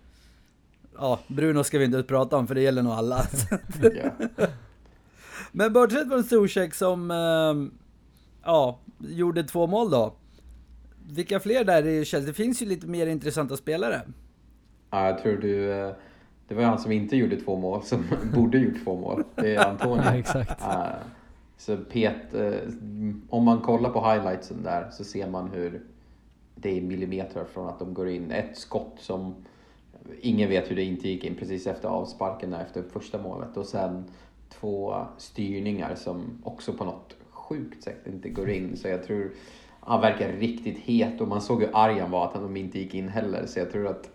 ja, 0.97 1.19
Bruno 1.27 1.63
ska 1.63 1.79
vi 1.79 1.85
inte 1.85 2.03
prata 2.03 2.38
om 2.38 2.47
för 2.47 2.55
det 2.55 2.62
gäller 2.62 2.83
nog 2.83 2.93
alla. 2.93 3.21
Men 5.51 5.74
bortsett 5.74 6.07
från 6.07 6.24
Zuzek 6.24 6.74
som, 6.74 7.12
äh, 7.12 7.77
ja, 8.43 8.79
gjorde 9.00 9.43
två 9.43 9.67
mål 9.67 9.89
då. 9.91 10.15
Vilka 11.09 11.39
fler 11.39 11.63
där 11.63 11.88
i 11.88 12.05
Chelsea? 12.05 12.27
Det 12.27 12.33
finns 12.33 12.62
ju 12.62 12.65
lite 12.65 12.88
mer 12.88 13.07
intressanta 13.07 13.57
spelare. 13.57 14.01
Ja, 14.89 15.07
jag 15.07 15.19
tror 15.19 15.38
du... 15.38 15.71
Eh, 15.71 15.91
det 16.47 16.55
var 16.55 16.63
han 16.63 16.79
som 16.79 16.91
inte 16.91 17.17
gjorde 17.17 17.38
två 17.41 17.57
mål, 17.57 17.83
som 17.83 18.03
borde 18.35 18.57
gjort 18.57 18.83
två 18.83 19.00
mål. 19.00 19.24
Det 19.35 19.55
är 19.55 19.65
Antonio. 19.67 20.03
ja, 20.05 20.15
exakt. 20.15 20.62
Så 21.57 21.77
Pet, 21.77 22.33
eh, 22.33 22.53
om 23.29 23.43
man 23.43 23.62
kollar 23.62 23.89
på 23.89 24.12
highlightsen 24.12 24.63
där 24.63 24.89
så 24.91 25.03
ser 25.03 25.29
man 25.29 25.50
hur 25.50 25.81
det 26.65 26.77
är 26.77 26.81
millimeter 26.81 27.45
från 27.53 27.67
att 27.67 27.79
de 27.79 27.93
går 27.93 28.10
in. 28.10 28.31
Ett 28.31 28.57
skott 28.57 28.95
som 28.98 29.36
ingen 30.22 30.50
vet 30.50 30.72
hur 30.72 30.75
det 30.75 30.84
inte 30.84 31.10
gick 31.10 31.24
in 31.24 31.36
precis 31.36 31.67
efter 31.67 31.88
avsparken 31.88 32.51
där 32.51 32.62
efter 32.62 32.84
första 32.93 33.22
målet 33.22 33.57
och 33.57 33.65
sen 33.65 34.03
två 34.50 34.95
styrningar 35.17 35.95
som 35.95 36.41
också 36.43 36.74
på 36.74 36.86
något 36.86 37.15
sjukt 37.29 37.84
sätt 37.84 38.07
inte 38.07 38.29
går 38.29 38.50
in. 38.50 38.77
Så 38.77 38.88
jag 38.88 39.03
tror 39.03 39.31
han 39.79 40.01
verkar 40.01 40.29
riktigt 40.29 40.77
het 40.77 41.22
och 41.22 41.27
man 41.27 41.41
såg 41.41 41.62
hur 41.62 41.69
arg 41.74 42.00
han 42.00 42.12
var 42.12 42.25
att 42.25 42.34
de 42.34 42.57
inte 42.57 42.79
gick 42.79 42.93
in 42.93 43.07
heller. 43.07 43.45
Så 43.45 43.60
jag 43.60 43.72
tror 43.72 43.88
att 43.88 44.10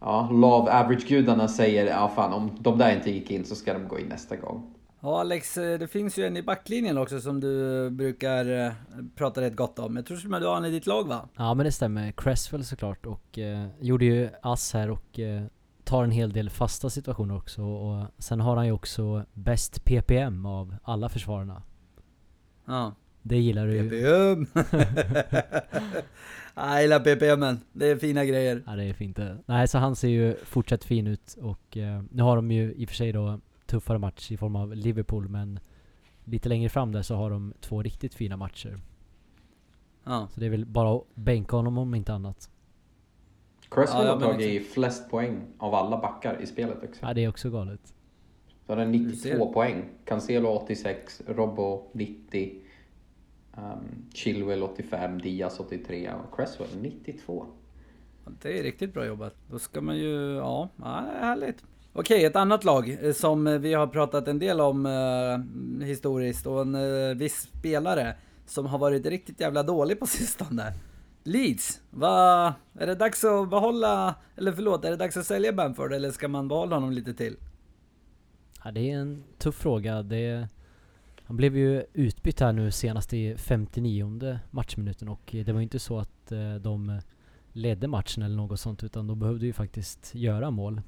ja, 0.00 0.28
love 0.32 0.72
average-gudarna 0.72 1.48
säger 1.48 1.86
ja 1.86 2.08
fan 2.08 2.32
om 2.32 2.50
de 2.60 2.78
där 2.78 2.96
inte 2.96 3.10
gick 3.10 3.30
in 3.30 3.44
så 3.44 3.54
ska 3.54 3.72
de 3.72 3.88
gå 3.88 3.98
in 3.98 4.06
nästa 4.06 4.36
gång. 4.36 4.74
Ja 5.04 5.20
Alex, 5.20 5.58
eh, 5.58 5.78
det 5.78 5.88
finns 5.88 6.18
ju 6.18 6.26
en 6.26 6.36
i 6.36 6.42
backlinjen 6.42 6.98
också 6.98 7.20
som 7.20 7.40
du 7.40 7.90
brukar 7.90 8.66
eh, 8.66 8.72
prata 9.16 9.40
rätt 9.40 9.56
gott 9.56 9.78
om. 9.78 9.96
Jag 9.96 10.06
tror 10.06 10.16
som 10.16 10.34
att 10.34 10.40
du 10.40 10.46
har 10.46 10.54
han 10.54 10.64
i 10.64 10.70
ditt 10.70 10.86
lag 10.86 11.08
va? 11.08 11.28
Ja 11.36 11.54
men 11.54 11.66
det 11.66 11.72
stämmer. 11.72 12.12
Cresswell 12.12 12.64
såklart 12.64 13.06
och 13.06 13.38
eh, 13.38 13.66
gjorde 13.80 14.04
ju 14.04 14.28
ass 14.42 14.72
här 14.72 14.90
och 14.90 15.18
eh, 15.18 15.44
tar 15.84 16.04
en 16.04 16.10
hel 16.10 16.32
del 16.32 16.50
fasta 16.50 16.90
situationer 16.90 17.36
också 17.36 17.62
och 17.62 18.06
sen 18.18 18.40
har 18.40 18.56
han 18.56 18.66
ju 18.66 18.72
också 18.72 19.24
bäst 19.32 19.84
PPM 19.84 20.46
av 20.46 20.76
alla 20.82 21.08
försvararna. 21.08 21.62
Ja. 22.66 22.94
Det 23.22 23.38
gillar 23.38 23.66
du. 23.66 23.90
PPM! 23.90 24.46
jag 26.54 26.82
gillar 26.82 27.00
PPMen. 27.00 27.60
Det 27.72 27.86
är 27.86 27.96
fina 27.96 28.24
grejer. 28.24 28.62
Ja 28.66 28.72
det 28.72 28.84
är 28.84 28.94
fint 28.94 29.16
det. 29.16 29.38
Nej 29.46 29.68
så 29.68 29.78
han 29.78 29.96
ser 29.96 30.08
ju 30.08 30.36
fortsatt 30.44 30.84
fin 30.84 31.06
ut 31.06 31.36
och 31.40 31.76
eh, 31.76 32.02
nu 32.10 32.22
har 32.22 32.36
de 32.36 32.50
ju 32.50 32.74
i 32.74 32.84
och 32.84 32.88
för 32.88 32.96
sig 32.96 33.12
då 33.12 33.40
tuffare 33.74 33.98
match 33.98 34.30
i 34.32 34.36
form 34.36 34.56
av 34.56 34.74
Liverpool 34.76 35.28
men 35.28 35.60
lite 36.24 36.48
längre 36.48 36.68
fram 36.68 36.92
där 36.92 37.02
så 37.02 37.14
har 37.14 37.30
de 37.30 37.54
två 37.60 37.82
riktigt 37.82 38.14
fina 38.14 38.36
matcher. 38.36 38.80
Ja. 40.04 40.28
Så 40.34 40.40
det 40.40 40.46
är 40.46 40.50
väl 40.50 40.66
bara 40.66 40.96
att 40.96 41.04
bänka 41.14 41.56
honom 41.56 41.78
om 41.78 41.94
inte 41.94 42.12
annat. 42.12 42.50
Cresswell 43.70 44.06
Ja, 44.06 44.12
har 44.12 44.20
tagit 44.20 44.72
flest 44.72 45.10
poäng 45.10 45.40
av 45.58 45.74
alla 45.74 46.00
backar 46.00 46.42
i 46.42 46.46
spelet 46.46 46.84
också. 46.84 47.06
Ja 47.06 47.14
det 47.14 47.24
är 47.24 47.28
också 47.28 47.50
galet. 47.50 47.94
Så 48.66 48.72
han 48.72 48.78
har 48.78 48.86
Du 48.86 48.92
92 48.92 49.16
ser. 49.16 49.52
poäng. 49.52 49.84
Cancelo 50.04 50.48
86, 50.48 51.22
Robbo 51.26 51.90
90, 51.92 52.62
um, 53.56 53.62
Chilwell 54.14 54.62
85, 54.62 55.18
Diaz 55.20 55.60
83 55.60 56.10
och 56.12 56.36
Cresswell 56.36 56.68
92. 56.80 57.46
Det 58.42 58.58
är 58.58 58.62
riktigt 58.62 58.94
bra 58.94 59.06
jobbat. 59.06 59.34
Då 59.50 59.58
ska 59.58 59.80
man 59.80 59.96
ju, 59.96 60.34
ja, 60.34 60.68
ja 60.76 61.00
det 61.06 61.18
är 61.18 61.20
härligt. 61.20 61.64
Okej, 61.96 62.24
ett 62.24 62.36
annat 62.36 62.64
lag 62.64 62.98
eh, 63.02 63.12
som 63.12 63.46
eh, 63.46 63.58
vi 63.58 63.74
har 63.74 63.86
pratat 63.86 64.28
en 64.28 64.38
del 64.38 64.60
om 64.60 64.86
eh, 64.86 65.86
historiskt 65.86 66.46
och 66.46 66.60
en 66.60 66.74
eh, 66.74 67.16
viss 67.16 67.48
spelare 67.58 68.16
som 68.46 68.66
har 68.66 68.78
varit 68.78 69.06
riktigt 69.06 69.40
jävla 69.40 69.62
dålig 69.62 70.00
på 70.00 70.06
sistone. 70.20 70.74
Leeds, 71.22 71.80
Va, 71.90 72.54
Är 72.78 72.86
det 72.86 72.94
dags 72.94 73.24
att 73.24 73.50
behålla, 73.50 74.14
eller 74.36 74.52
förlåt, 74.52 74.84
är 74.84 74.90
det 74.90 74.96
dags 74.96 75.16
att 75.16 75.26
sälja 75.26 75.52
Bamford 75.52 75.92
eller 75.92 76.10
ska 76.10 76.28
man 76.28 76.48
behålla 76.48 76.76
honom 76.76 76.92
lite 76.92 77.14
till? 77.14 77.36
Ja, 78.64 78.70
det 78.70 78.90
är 78.90 78.98
en 78.98 79.24
tuff 79.38 79.56
fråga. 79.56 80.02
Det, 80.02 80.48
han 81.24 81.36
blev 81.36 81.56
ju 81.56 81.84
utbytt 81.92 82.40
här 82.40 82.52
nu 82.52 82.70
senast 82.70 83.12
i 83.12 83.36
59 83.36 84.38
matchminuten 84.50 85.08
och 85.08 85.30
det 85.32 85.52
var 85.52 85.60
ju 85.60 85.64
inte 85.64 85.78
så 85.78 85.98
att 85.98 86.32
eh, 86.32 86.54
de 86.54 86.90
eh, 86.90 86.98
ledde 87.52 87.88
matchen 87.88 88.22
eller 88.22 88.36
något 88.36 88.60
sånt 88.60 88.84
utan 88.84 89.06
de 89.06 89.18
behövde 89.18 89.46
ju 89.46 89.52
faktiskt 89.52 90.14
göra 90.14 90.50
mål. 90.50 90.80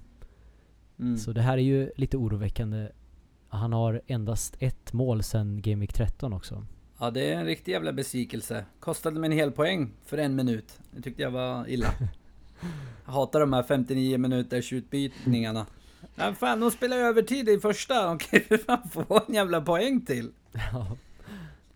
Mm. 0.98 1.18
Så 1.18 1.32
det 1.32 1.42
här 1.42 1.58
är 1.58 1.62
ju 1.62 1.90
lite 1.96 2.16
oroväckande. 2.16 2.88
Han 3.48 3.72
har 3.72 4.00
endast 4.06 4.56
ett 4.58 4.92
mål 4.92 5.22
sedan 5.22 5.62
Game 5.62 5.80
Week 5.80 5.92
13 5.92 6.32
också. 6.32 6.66
Ja, 6.98 7.10
det 7.10 7.32
är 7.32 7.38
en 7.38 7.44
riktig 7.44 7.72
jävla 7.72 7.92
besvikelse. 7.92 8.64
Kostade 8.80 9.20
mig 9.20 9.30
en 9.30 9.36
hel 9.36 9.52
poäng 9.52 9.92
för 10.04 10.18
en 10.18 10.36
minut. 10.36 10.78
Det 10.90 11.02
tyckte 11.02 11.22
jag 11.22 11.30
var 11.30 11.68
illa. 11.68 11.88
Jag 13.04 13.12
hatar 13.12 13.40
de 13.40 13.52
här 13.52 13.62
59 13.62 14.18
minuters 14.18 14.72
utbytningarna. 14.72 15.66
Nej 16.14 16.34
fan, 16.34 16.60
de 16.60 16.70
spelar 16.70 16.96
ju 16.96 17.02
övertid 17.02 17.48
i 17.48 17.58
första. 17.58 18.06
De 18.06 18.18
kan 18.18 18.40
ju 18.50 18.58
fan 18.58 18.88
få 18.88 19.20
en 19.28 19.34
jävla 19.34 19.60
poäng 19.60 20.00
till. 20.00 20.32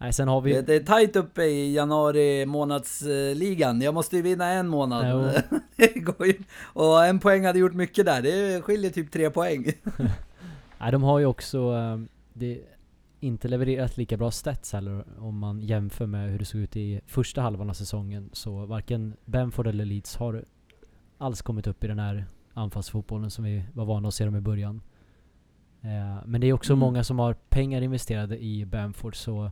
Nej, 0.00 0.12
sen 0.12 0.28
har 0.28 0.40
vi... 0.40 0.52
Det, 0.52 0.62
det 0.62 0.74
är 0.74 0.80
tight 0.80 1.16
uppe 1.16 1.42
i 1.44 1.74
januari 1.74 2.46
månadsligan. 2.46 3.80
Jag 3.80 3.94
måste 3.94 4.16
ju 4.16 4.22
vinna 4.22 4.46
en 4.46 4.68
månad. 4.68 5.06
Ju. 5.76 6.34
Och 6.62 7.04
en 7.04 7.18
poäng 7.18 7.44
hade 7.46 7.58
gjort 7.58 7.74
mycket 7.74 8.06
där. 8.06 8.22
Det 8.22 8.62
skiljer 8.62 8.90
typ 8.90 9.12
tre 9.12 9.30
poäng. 9.30 9.64
Nej, 10.80 10.92
de 10.92 11.02
har 11.02 11.18
ju 11.18 11.26
också 11.26 11.58
eh, 11.58 11.98
det, 12.32 12.60
inte 13.20 13.48
levererat 13.48 13.96
lika 13.96 14.16
bra 14.16 14.30
stats 14.30 14.72
heller 14.72 15.04
om 15.18 15.38
man 15.38 15.60
jämför 15.60 16.06
med 16.06 16.30
hur 16.30 16.38
det 16.38 16.44
såg 16.44 16.60
ut 16.60 16.76
i 16.76 17.00
första 17.06 17.40
halvan 17.42 17.70
av 17.70 17.74
säsongen. 17.74 18.30
Så 18.32 18.66
varken 18.66 19.16
Benford 19.24 19.66
eller 19.66 19.84
Leeds 19.84 20.16
har 20.16 20.44
alls 21.18 21.42
kommit 21.42 21.66
upp 21.66 21.84
i 21.84 21.86
den 21.86 21.98
här 21.98 22.24
anfallsfotbollen 22.54 23.30
som 23.30 23.44
vi 23.44 23.64
var 23.72 23.84
vana 23.84 24.08
att 24.08 24.14
se 24.14 24.24
dem 24.24 24.36
i 24.36 24.40
början. 24.40 24.82
Eh, 25.82 26.26
men 26.26 26.40
det 26.40 26.46
är 26.46 26.52
också 26.52 26.72
Mm. 26.72 26.80
många 26.80 27.04
som 27.04 27.18
har 27.18 27.34
pengar 27.34 27.82
investerade 27.82 28.38
i 28.44 28.66
Bamford 28.66 29.16
så 29.16 29.50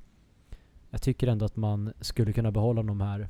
jag 0.91 1.03
tycker 1.03 1.27
ändå 1.27 1.45
att 1.45 1.57
man 1.57 1.93
skulle 2.01 2.33
kunna 2.33 2.51
behålla 2.51 2.83
dem 2.83 3.01
här. 3.01 3.29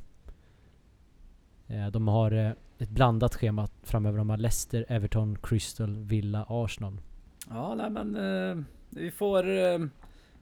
Eh, 1.67 1.87
de 1.87 2.09
har 2.09 2.33
eh, 2.33 2.51
ett 2.79 2.91
blandat 2.91 3.35
schema 3.35 3.69
framöver. 3.83 4.19
De 4.19 4.31
har 4.31 4.37
Leicester, 4.37 4.85
Everton, 4.89 5.39
Crystal, 5.43 5.97
Villa, 5.97 6.47
Arsenal. 6.49 7.01
Ja, 7.51 7.75
nej 7.75 7.91
men 7.91 8.17
eh, 8.17 8.65
vi 8.91 9.11
får... 9.11 9.45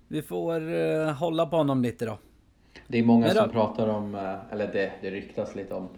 Vi 0.09 0.23
får 0.23 1.13
hålla 1.13 1.47
på 1.47 1.57
honom 1.57 1.83
lite 1.83 2.07
då. 2.07 2.19
Det 2.89 2.99
är 2.99 3.05
många 3.05 3.29
som 3.29 3.51
pratar 3.51 3.89
om, 3.89 4.15
eller 4.51 4.73
det, 4.73 4.93
det 5.01 5.11
ryktas 5.11 5.55
lite 5.55 5.75
om, 5.75 5.89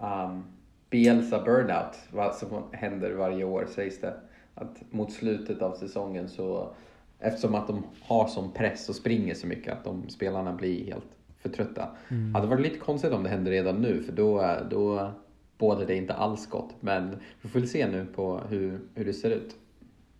um, 0.00 0.44
Bielsa 0.90 1.44
burnout, 1.44 1.98
vad 2.12 2.34
som 2.34 2.62
händer 2.72 3.12
varje 3.12 3.44
år 3.44 3.66
sägs 3.74 4.00
det. 4.00 4.14
Att 4.54 4.82
mot 4.90 5.12
slutet 5.12 5.62
av 5.62 5.74
säsongen 5.74 6.28
så, 6.28 6.74
eftersom 7.24 7.54
att 7.54 7.66
de 7.66 7.82
har 8.02 8.26
sån 8.26 8.52
press 8.52 8.88
och 8.88 8.94
springer 8.94 9.34
så 9.34 9.46
mycket, 9.46 9.72
att 9.72 9.84
de 9.84 10.08
spelarna 10.08 10.52
blir 10.52 10.84
helt 10.84 11.06
för 11.38 11.48
trötta. 11.48 11.88
Mm. 12.08 12.34
Hade 12.34 12.46
varit 12.46 12.62
lite 12.62 12.78
konstigt 12.78 13.12
om 13.12 13.22
det 13.22 13.28
hände 13.28 13.50
redan 13.50 13.82
nu, 13.82 14.02
för 14.02 14.12
då, 14.12 14.56
då 14.70 15.12
bådar 15.58 15.86
det 15.86 15.96
inte 15.96 16.14
alls 16.14 16.46
gott. 16.46 16.74
Men 16.80 17.16
vi 17.42 17.48
får 17.48 17.60
väl 17.60 17.68
se 17.68 17.86
nu 17.86 18.06
på 18.14 18.40
hur, 18.48 18.80
hur 18.94 19.04
det 19.04 19.12
ser 19.12 19.30
ut. 19.30 19.56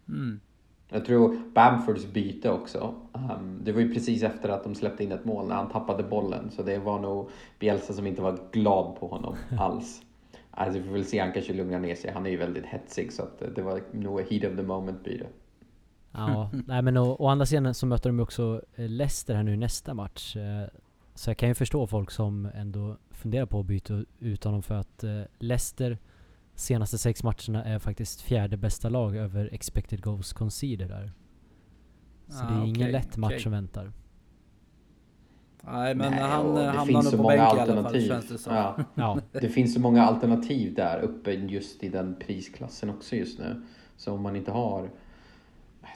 Mm. 0.08 0.40
Jag 0.88 1.04
tror 1.04 1.36
Bamfords 1.54 2.06
byte 2.06 2.50
också. 2.50 2.94
Um, 3.12 3.60
det 3.64 3.72
var 3.72 3.80
ju 3.80 3.94
precis 3.94 4.22
efter 4.22 4.48
att 4.48 4.64
de 4.64 4.74
släppte 4.74 5.04
in 5.04 5.12
ett 5.12 5.24
mål 5.24 5.48
när 5.48 5.54
han 5.54 5.70
tappade 5.70 6.02
bollen. 6.02 6.50
Så 6.50 6.62
det 6.62 6.78
var 6.78 6.98
nog 6.98 7.30
Bielsa 7.58 7.92
som 7.92 8.06
inte 8.06 8.22
var 8.22 8.38
glad 8.52 8.96
på 9.00 9.06
honom 9.06 9.36
alls. 9.58 10.02
Alltså 10.50 10.78
vi 10.78 10.84
får 10.84 10.92
väl 10.92 11.04
se, 11.04 11.18
han 11.18 11.32
kanske 11.32 11.52
lugnar 11.52 11.78
ner 11.78 11.94
sig. 11.94 12.10
Han 12.10 12.26
är 12.26 12.30
ju 12.30 12.36
väldigt 12.36 12.66
hetsig 12.66 13.12
så 13.12 13.22
att 13.22 13.42
det 13.54 13.62
var 13.62 13.80
nog 13.92 14.20
heat 14.20 14.52
of 14.52 14.56
the 14.56 14.62
moment 14.62 15.04
byte. 15.04 15.26
Ja, 16.14 16.50
nej 16.66 16.82
men 16.82 16.96
å, 16.96 17.16
å 17.18 17.28
andra 17.28 17.46
sidan 17.46 17.74
så 17.74 17.86
möter 17.86 18.10
de 18.10 18.20
också 18.20 18.62
eh, 18.74 18.88
Leicester 18.88 19.34
här 19.34 19.42
nu 19.42 19.54
i 19.54 19.56
nästa 19.56 19.94
match. 19.94 20.36
eh, 20.36 20.68
Så 21.14 21.30
jag 21.30 21.36
kan 21.36 21.48
ju 21.48 21.54
förstå 21.54 21.86
folk 21.86 22.10
som 22.10 22.48
ändå 22.54 22.96
funderar 23.10 23.46
på 23.46 23.60
att 23.60 23.66
byta 23.66 24.04
ut 24.18 24.44
honom 24.44 24.62
för 24.62 24.74
att 24.74 25.04
eh, 25.04 25.20
Leicester 25.38 25.98
senaste 26.54 26.98
sex 26.98 27.22
matcherna 27.24 27.64
är 27.64 27.78
faktiskt 27.78 28.20
fjärde 28.20 28.56
bästa 28.56 28.88
lag 28.88 29.16
över 29.16 29.48
expected 29.54 30.02
goals 30.02 30.32
conceded 30.32 30.88
där. 30.88 31.12
Så 32.28 32.44
Ah, 32.44 32.48
det 32.48 32.54
är 32.54 32.62
ingen 32.66 32.76
okej, 32.82 32.92
lätt 32.92 33.16
match 33.16 33.30
okej. 33.30 33.40
som 33.42 33.52
väntar. 33.52 33.92
Nej 35.66 35.94
men 35.94 36.10
Nej, 36.10 36.20
han 36.20 36.56
hamnar 36.56 36.92
nog 36.92 37.04
så 37.04 37.16
på 37.16 37.22
många 37.22 37.36
bänk 37.36 37.40
i 37.40 37.60
alla 37.60 37.66
fall 37.66 37.70
alternativ. 37.78 38.08
känns 38.08 38.44
det. 38.44 38.50
Ja, 38.54 38.76
Ja, 38.94 39.18
det 39.32 39.48
finns 39.48 39.74
så 39.74 39.80
många 39.80 40.02
alternativ 40.02 40.74
där 40.74 41.00
uppe 41.00 41.32
just 41.32 41.82
i 41.84 41.88
den 41.88 42.16
prisklassen 42.26 42.90
också 42.90 43.16
just 43.16 43.38
nu. 43.38 43.62
Så 43.96 44.12
om 44.12 44.22
man 44.22 44.36
inte 44.36 44.50
har, 44.50 44.90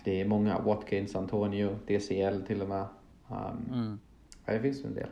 det 0.04 0.20
är 0.20 0.24
många, 0.24 0.58
Watkins, 0.58 1.16
Antonio, 1.16 1.78
DCL 1.86 2.42
till 2.46 2.62
och 2.62 2.68
med. 2.68 2.86
Um, 3.28 3.72
Mm. 3.72 3.98
ja, 4.46 4.52
det 4.52 4.60
finns 4.60 4.84
en 4.84 4.94
del. 4.94 5.08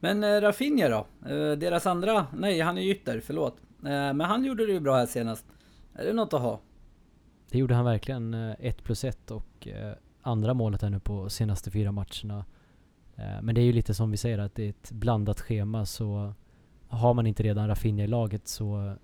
Men 0.00 0.24
eh, 0.24 0.40
Rafinha 0.40 0.88
då? 0.88 1.06
Eh, 1.28 1.52
deras 1.58 1.86
andra? 1.86 2.26
Nej, 2.36 2.60
han 2.60 2.78
är 2.78 2.82
ytter, 2.82 3.20
förlåt. 3.20 3.56
Eh, 3.78 3.90
men 3.90 4.20
han 4.20 4.44
gjorde 4.44 4.66
det 4.66 4.72
ju 4.72 4.80
bra 4.80 4.96
här 4.96 5.06
senast. 5.06 5.46
Är 5.94 6.04
det 6.04 6.12
något 6.12 6.34
att 6.34 6.40
ha? 6.40 6.60
det 7.50 7.58
gjorde 7.58 7.74
han 7.74 7.84
verkligen. 7.84 8.34
1 8.34 8.84
plus 8.84 9.04
1 9.04 9.30
och 9.30 9.68
andra 10.22 10.54
målet 10.54 10.82
här 10.82 10.90
nu 10.90 11.00
på 11.00 11.28
senaste 11.30 11.70
fyra 11.70 11.92
matcherna. 11.92 12.44
Men 13.42 13.54
det 13.54 13.60
är 13.60 13.64
ju 13.64 13.72
lite 13.72 13.94
som 13.94 14.10
vi 14.10 14.16
säger 14.16 14.38
att 14.38 14.54
det 14.54 14.64
är 14.64 14.68
ett 14.70 14.92
blandat 14.92 15.40
schema 15.40 15.86
så 15.86 16.34
har 16.88 17.14
man 17.14 17.26
inte 17.26 17.42
redan 17.42 17.68
Rafinha 17.68 18.04
i 18.04 18.06
laget 18.06 18.48
så 18.48 18.94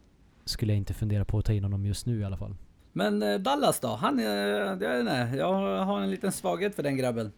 skulle 0.44 0.72
jag 0.72 0.78
inte 0.78 0.94
fundera 0.94 1.24
på 1.24 1.38
att 1.38 1.44
ta 1.44 1.52
in 1.52 1.62
honom 1.62 1.86
just 1.86 2.06
nu 2.06 2.20
i 2.20 2.24
alla 2.24 2.36
fall. 2.36 2.54
Men 2.98 3.22
eh, 3.22 3.38
Dallas 3.38 3.80
då? 3.80 3.88
Han 3.88 4.18
är... 4.18 4.46
Jag 4.82 5.00
inte, 5.00 5.36
jag 5.36 5.84
har 5.84 6.00
en 6.00 6.10
liten 6.10 6.32
svaghet 6.32 6.74
för 6.74 6.82
den 6.82 6.96
grabben. 6.96 7.32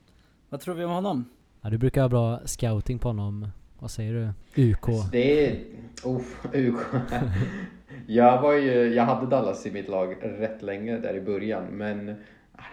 Vad 0.48 0.60
tror 0.60 0.74
vi 0.74 0.84
om 0.84 0.90
honom? 0.90 1.24
Ja, 1.60 1.70
du 1.70 1.78
brukar 1.78 2.02
ha 2.02 2.08
bra 2.08 2.40
scouting 2.44 2.98
på 2.98 3.08
honom. 3.08 3.48
Vad 3.78 3.90
säger 3.90 4.32
du? 4.54 4.72
UK? 4.72 5.12
Det 5.12 5.46
är... 5.46 5.60
Oh, 6.04 6.22
UK. 6.54 6.80
jag, 8.06 8.42
var 8.42 8.52
ju, 8.52 8.94
jag 8.94 9.04
hade 9.04 9.26
Dallas 9.26 9.66
i 9.66 9.70
mitt 9.70 9.88
lag 9.88 10.16
rätt 10.22 10.62
länge 10.62 10.98
där 10.98 11.14
i 11.14 11.20
början, 11.20 11.64
men 11.64 12.14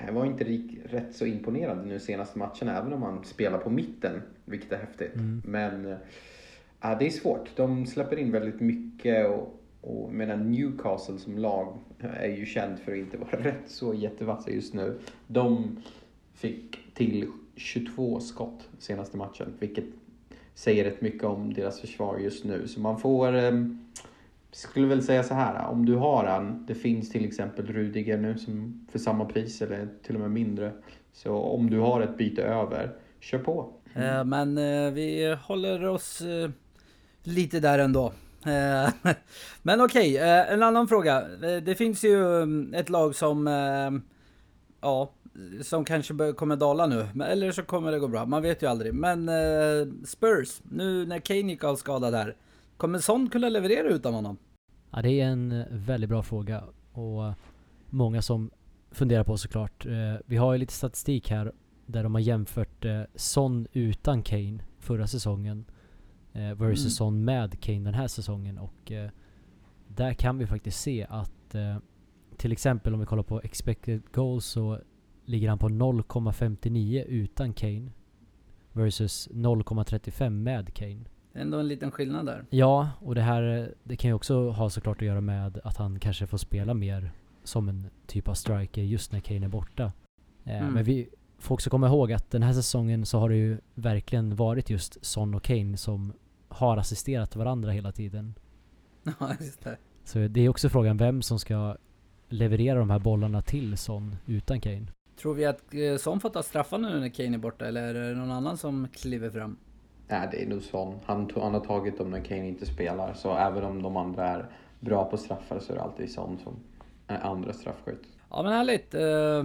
jag 0.05 0.13
var 0.13 0.25
inte 0.25 0.43
rik, 0.43 0.79
rätt 0.89 1.15
så 1.15 1.25
imponerad 1.25 1.87
nu 1.87 1.99
senaste 1.99 2.39
matcherna, 2.39 2.77
även 2.77 2.93
om 2.93 2.99
man 2.99 3.23
spelar 3.23 3.57
på 3.57 3.69
mitten, 3.69 4.21
vilket 4.45 4.71
är 4.71 4.77
häftigt. 4.77 5.15
Mm. 5.15 5.41
Men 5.45 5.95
ja, 6.81 6.95
det 6.99 7.05
är 7.05 7.09
svårt. 7.09 7.49
De 7.55 7.85
släpper 7.85 8.19
in 8.19 8.31
väldigt 8.31 8.59
mycket 8.59 9.29
och, 9.29 9.56
och 9.81 10.13
medan 10.13 10.51
Newcastle 10.51 11.17
som 11.17 11.37
lag 11.37 11.77
är 11.99 12.35
ju 12.35 12.45
känd 12.45 12.79
för 12.79 12.91
att 12.91 12.97
inte 12.97 13.17
vara 13.17 13.31
rätt 13.43 13.63
så 13.67 13.93
jättevassa 13.93 14.51
just 14.51 14.73
nu. 14.73 14.99
De 15.27 15.77
fick 16.33 16.93
till 16.93 17.27
22 17.55 18.19
skott 18.19 18.69
senaste 18.79 19.17
matchen, 19.17 19.53
vilket 19.59 19.85
säger 20.53 20.83
rätt 20.83 21.01
mycket 21.01 21.23
om 21.23 21.53
deras 21.53 21.81
försvar 21.81 22.17
just 22.17 22.43
nu. 22.45 22.67
Så 22.67 22.79
man 22.79 22.99
får, 22.99 23.35
eh, 23.35 23.51
skulle 24.51 24.87
väl 24.87 25.03
säga 25.03 25.23
så 25.23 25.33
här, 25.33 25.67
om 25.67 25.85
du 25.85 25.95
har 25.95 26.25
han, 26.25 26.65
det 26.67 26.75
finns 26.75 27.09
till 27.09 27.25
exempel 27.25 27.65
Rudiger 27.65 28.17
nu 28.17 28.37
som 28.37 28.87
för 28.91 28.99
samma 28.99 29.25
pris 29.25 29.61
eller 29.61 29.87
till 30.03 30.15
och 30.15 30.21
med 30.21 30.31
mindre, 30.31 30.71
Så 31.13 31.33
om 31.33 31.69
du 31.69 31.79
har 31.79 32.01
ett 32.01 32.17
byte 32.17 32.43
över, 32.43 32.95
kör 33.19 33.39
på. 33.39 33.73
Mm. 33.93 34.29
Men 34.29 34.57
eh, 34.57 34.93
vi 34.93 35.37
håller 35.43 35.85
oss 35.85 36.21
eh, 36.21 36.49
lite 37.23 37.59
där 37.59 37.79
ändå. 37.79 38.11
Eh, 38.45 38.89
men 39.61 39.81
okej, 39.81 40.13
okay, 40.13 40.53
en 40.53 40.63
annan 40.63 40.87
fråga. 40.87 41.21
Eh, 41.21 41.63
det 41.63 41.75
finns 41.75 42.03
ju 42.03 42.41
mm, 42.43 42.73
ett 42.73 42.89
lag 42.89 43.15
som, 43.15 43.47
ja, 44.81 45.11
som 45.61 45.85
kanske 45.85 46.33
kommer 46.33 46.55
dala 46.55 46.85
nu. 46.85 47.07
Eller 47.23 47.51
så 47.51 47.63
kommer 47.63 47.91
det 47.91 47.99
gå 47.99 48.07
bra, 48.07 48.25
man 48.25 48.41
vet 48.41 48.63
ju 48.63 48.67
aldrig. 48.67 48.93
Men 48.93 49.29
Spurs, 50.05 50.61
nu 50.63 51.05
när 51.05 51.19
Kane 51.19 51.39
gick 51.51 51.63
av 51.63 51.75
skadad 51.75 52.13
där. 52.13 52.35
Kommer 52.77 52.99
Son 52.99 53.29
kunna 53.29 53.49
leverera 53.49 53.87
utan 53.87 54.13
honom? 54.13 54.37
Ja, 54.91 55.01
det 55.01 55.21
är 55.21 55.25
en 55.25 55.63
väldigt 55.71 56.09
bra 56.09 56.23
fråga 56.23 56.63
och 56.93 57.33
många 57.89 58.21
som 58.21 58.51
funderar 58.91 59.23
på 59.23 59.37
såklart. 59.37 59.85
Vi 60.25 60.37
har 60.37 60.53
ju 60.53 60.59
lite 60.59 60.73
statistik 60.73 61.29
här 61.29 61.51
där 61.85 62.03
de 62.03 62.15
har 62.15 62.21
jämfört 62.21 62.85
Son 63.15 63.67
utan 63.73 64.23
Kane 64.23 64.59
förra 64.79 65.07
säsongen 65.07 65.65
eh, 66.37 66.53
versus 66.53 66.79
Mm. 66.85 66.89
Son 66.89 67.25
med 67.25 67.59
Kane 67.61 67.79
den 67.79 67.93
här 67.93 68.07
säsongen 68.07 68.57
och 68.57 68.91
eh, 68.91 69.09
där 69.87 70.13
kan 70.13 70.37
vi 70.37 70.47
faktiskt 70.47 70.81
se 70.81 71.05
att 71.09 71.55
eh, 71.55 71.77
till 72.37 72.51
exempel 72.51 72.93
om 72.93 72.99
vi 72.99 73.05
kollar 73.05 73.23
på 73.23 73.41
expected 73.41 74.01
goals 74.11 74.45
så 74.45 74.79
ligger 75.25 75.49
han 75.49 75.59
på 75.59 75.69
0,59 75.69 77.03
utan 77.03 77.53
Kane 77.53 77.91
versus 78.73 79.29
0,35 79.31 80.29
med 80.29 80.73
Kane. 80.73 80.99
Det 81.33 81.39
är 81.39 81.43
ändå 81.43 81.59
en 81.59 81.67
liten 81.67 81.91
skillnad 81.91 82.25
där. 82.25 82.45
Ja, 82.49 82.89
och 82.99 83.15
det 83.15 83.21
här 83.21 83.73
det 83.83 83.95
kan 83.95 84.09
ju 84.09 84.13
också 84.13 84.49
ha 84.49 84.69
såklart 84.69 85.01
att 85.01 85.07
göra 85.07 85.21
med 85.21 85.59
att 85.63 85.77
han 85.77 85.99
kanske 85.99 86.27
får 86.27 86.37
spela 86.37 86.73
mer 86.73 87.11
som 87.43 87.69
en 87.69 87.87
typ 88.07 88.27
av 88.27 88.33
striker 88.33 88.81
just 88.81 89.11
när 89.11 89.19
Kane 89.19 89.45
är 89.45 89.49
borta. 89.49 89.83
Eh, 90.43 90.57
Mm. 90.61 90.73
Men 90.73 90.83
vi 90.83 91.09
får 91.39 91.53
också 91.55 91.69
komma 91.69 91.87
ihåg 91.87 92.11
att 92.13 92.31
den 92.31 92.43
här 92.43 92.53
säsongen 92.53 93.05
så 93.05 93.19
har 93.19 93.29
det 93.29 93.35
ju 93.35 93.57
verkligen 93.75 94.35
varit 94.35 94.69
just 94.69 95.05
Son 95.05 95.33
och 95.35 95.43
Kane 95.43 95.77
som 95.77 96.13
har 96.57 96.77
assisterat 96.77 97.35
varandra 97.35 97.71
hela 97.71 97.91
tiden. 97.91 98.33
Ja, 99.19 99.29
just 99.39 99.63
det. 99.63 99.77
Så 100.03 100.19
det 100.19 100.41
är 100.41 100.49
också 100.49 100.69
frågan 100.69 100.97
vem 100.97 101.21
som 101.21 101.39
ska 101.39 101.75
leverera 102.29 102.79
de 102.79 102.89
här 102.89 102.99
bollarna 102.99 103.41
till 103.41 103.77
Son 103.77 104.15
utan 104.25 104.61
Kane. 104.61 104.87
Tror 105.21 105.33
vi 105.33 105.45
att 105.45 105.73
eh, 105.73 105.97
Son 105.97 106.19
får 106.19 106.29
ta 106.29 106.43
straffar 106.43 106.77
nu 106.77 106.99
när 106.99 107.09
Kane 107.09 107.33
är 107.33 107.37
borta 107.37 107.65
eller 107.67 107.95
är 107.95 108.09
det 108.09 108.15
någon 108.15 108.31
annan 108.31 108.57
som 108.57 108.87
kliver 108.93 109.29
fram? 109.29 109.57
Nej, 110.07 110.27
det 110.31 110.43
är 110.43 110.47
nog 110.47 110.61
Son. 110.61 110.99
Han, 111.05 111.29
han 111.35 111.53
har 111.53 111.61
tagit 111.61 111.97
dem 111.97 112.09
när 112.11 112.19
Kane 112.19 112.47
inte 112.47 112.65
spelar. 112.65 113.13
Så 113.13 113.37
även 113.37 113.63
om 113.63 113.81
de 113.81 113.97
andra 113.97 114.27
är 114.27 114.45
bra 114.79 115.05
på 115.05 115.17
straffar 115.17 115.59
så 115.59 115.73
är 115.73 115.77
det 115.77 115.83
alltid 115.83 116.11
Son 116.11 116.37
som 116.43 116.53
är 117.07 117.19
andra 117.19 117.53
straffskytt. 117.53 118.03
Ja 118.29 118.43
men 118.43 118.51
härligt. 118.53 118.93
Eh, 118.93 119.43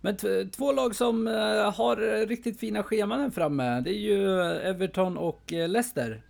Men 0.00 0.16
två 0.50 0.72
lag 0.72 0.94
som 0.94 1.28
eh, 1.28 1.74
har 1.74 2.26
riktigt 2.26 2.60
fina 2.60 2.82
scheman 2.82 3.20
här 3.20 3.30
framme. 3.30 3.80
Det 3.80 3.90
är 3.90 4.00
ju 4.00 4.40
Everton 4.42 5.16
och 5.16 5.42
Leicester. 5.52 6.22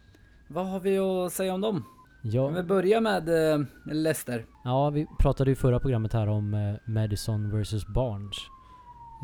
Vad 0.48 0.66
har 0.66 0.80
vi 0.80 0.98
att 0.98 1.32
säga 1.32 1.54
om 1.54 1.60
dem? 1.60 1.84
Ja, 2.22 2.48
vi 2.48 2.62
börjar 2.62 3.00
med 3.00 3.52
eh, 3.52 3.66
Leicester. 3.84 4.46
Ja, 4.64 4.90
vi 4.90 5.06
pratade 5.18 5.50
ju 5.50 5.52
i 5.52 5.56
förra 5.56 5.80
programmet 5.80 6.12
här 6.12 6.26
om 6.28 6.54
eh, 6.54 6.74
Madison 6.92 7.62
vs 7.62 7.86
Barnes. 7.86 8.36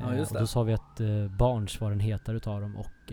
Ja, 0.00 0.12
Eh, 0.12 0.18
just 0.18 0.30
och 0.30 0.34
det. 0.34 0.40
då 0.42 0.46
sa 0.46 0.62
vi 0.62 0.72
att 0.72 1.00
Barnes 1.38 1.80
var 1.80 1.90
den 1.90 2.00
hetare 2.00 2.36
utav 2.36 2.60
dem 2.60 2.76
och 2.76 3.12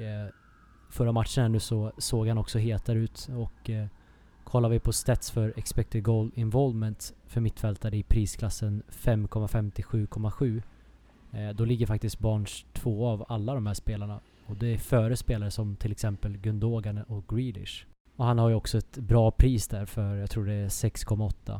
förra 0.89 1.11
matchen 1.11 1.41
här 1.41 1.49
nu 1.49 1.59
så 1.59 1.91
såg 1.97 2.27
han 2.27 2.37
också 2.37 2.59
hetare 2.59 2.99
ut 2.99 3.29
och 3.37 3.69
kollar 4.43 4.69
vi 4.69 4.79
på 4.79 4.91
stats 4.93 5.31
för 5.31 5.53
expected 5.57 6.03
goal 6.03 6.31
involvement 6.35 7.13
för 7.27 7.41
mittfältare 7.41 7.97
i 7.97 8.03
prisklassen 8.03 8.83
5,57,7 8.89 10.61
eh, 11.33 11.55
då 11.55 11.65
ligger 11.65 11.85
faktiskt 11.85 12.19
Barnes 12.19 12.65
två 12.73 13.07
av 13.07 13.25
alla 13.27 13.53
de 13.53 13.67
här 13.67 13.73
spelarna 13.73 14.19
och 14.45 14.55
det 14.55 14.67
är 14.67 14.77
före 14.77 15.17
spelare 15.17 15.51
som 15.51 15.75
till 15.75 15.91
exempel 15.91 16.37
Gundogan 16.37 16.97
och 17.07 17.27
Grealish. 17.35 17.85
Och 18.19 18.25
han 18.25 18.37
har 18.39 18.49
ju 18.49 18.55
också 18.55 18.77
ett 18.77 18.97
bra 18.97 19.31
pris 19.31 19.67
där 19.67 19.85
för, 19.85 20.15
jag 20.15 20.29
tror 20.29 20.45
det 20.45 20.53
är 20.53 20.67
6,8. 20.67 21.59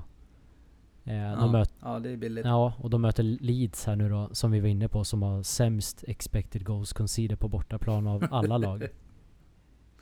Eh, 1.06 1.16
Ja, 1.16 1.36
de 1.36 1.52
möt, 1.52 1.74
ja 1.82 2.00
det 2.00 2.10
är 2.10 2.18
billigt. 2.18 2.46
ja, 2.46 2.74
och 2.78 2.90
de 2.90 3.02
möter 3.02 3.24
Leeds 3.24 3.86
här 3.86 3.96
nu 3.96 4.10
då, 4.10 4.30
som 4.32 4.52
vi 4.52 4.60
var 4.60 4.68
inne 4.68 4.88
på, 4.88 5.04
som 5.04 5.22
har 5.24 5.44
sämst 5.44 6.04
expected 6.08 6.66
goals 6.66 6.94
conceded 6.94 7.40
på 7.40 7.48
bortaplan 7.48 8.08
av 8.08 8.28
alla 8.32 8.58
lag. 8.68 8.88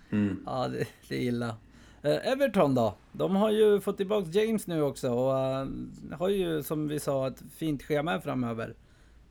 Mm. 0.09 0.43
Ja, 0.45 0.67
det, 0.67 0.85
det 1.09 1.15
är 1.15 1.21
illa. 1.21 1.55
Eh, 2.01 2.31
Everton 2.31 2.75
då? 2.75 2.93
De 3.11 3.35
har 3.35 3.51
ju 3.51 3.79
fått 3.79 3.97
tillbaka 3.97 4.29
James 4.29 4.67
nu 4.67 4.81
också 4.81 5.09
och 5.13 5.39
eh, 5.39 5.67
har 6.19 6.29
ju 6.29 6.63
som 6.63 6.87
vi 6.87 6.99
sa 6.99 7.27
ett 7.27 7.43
fint 7.55 7.83
schema 7.83 8.19
framöver. 8.21 8.73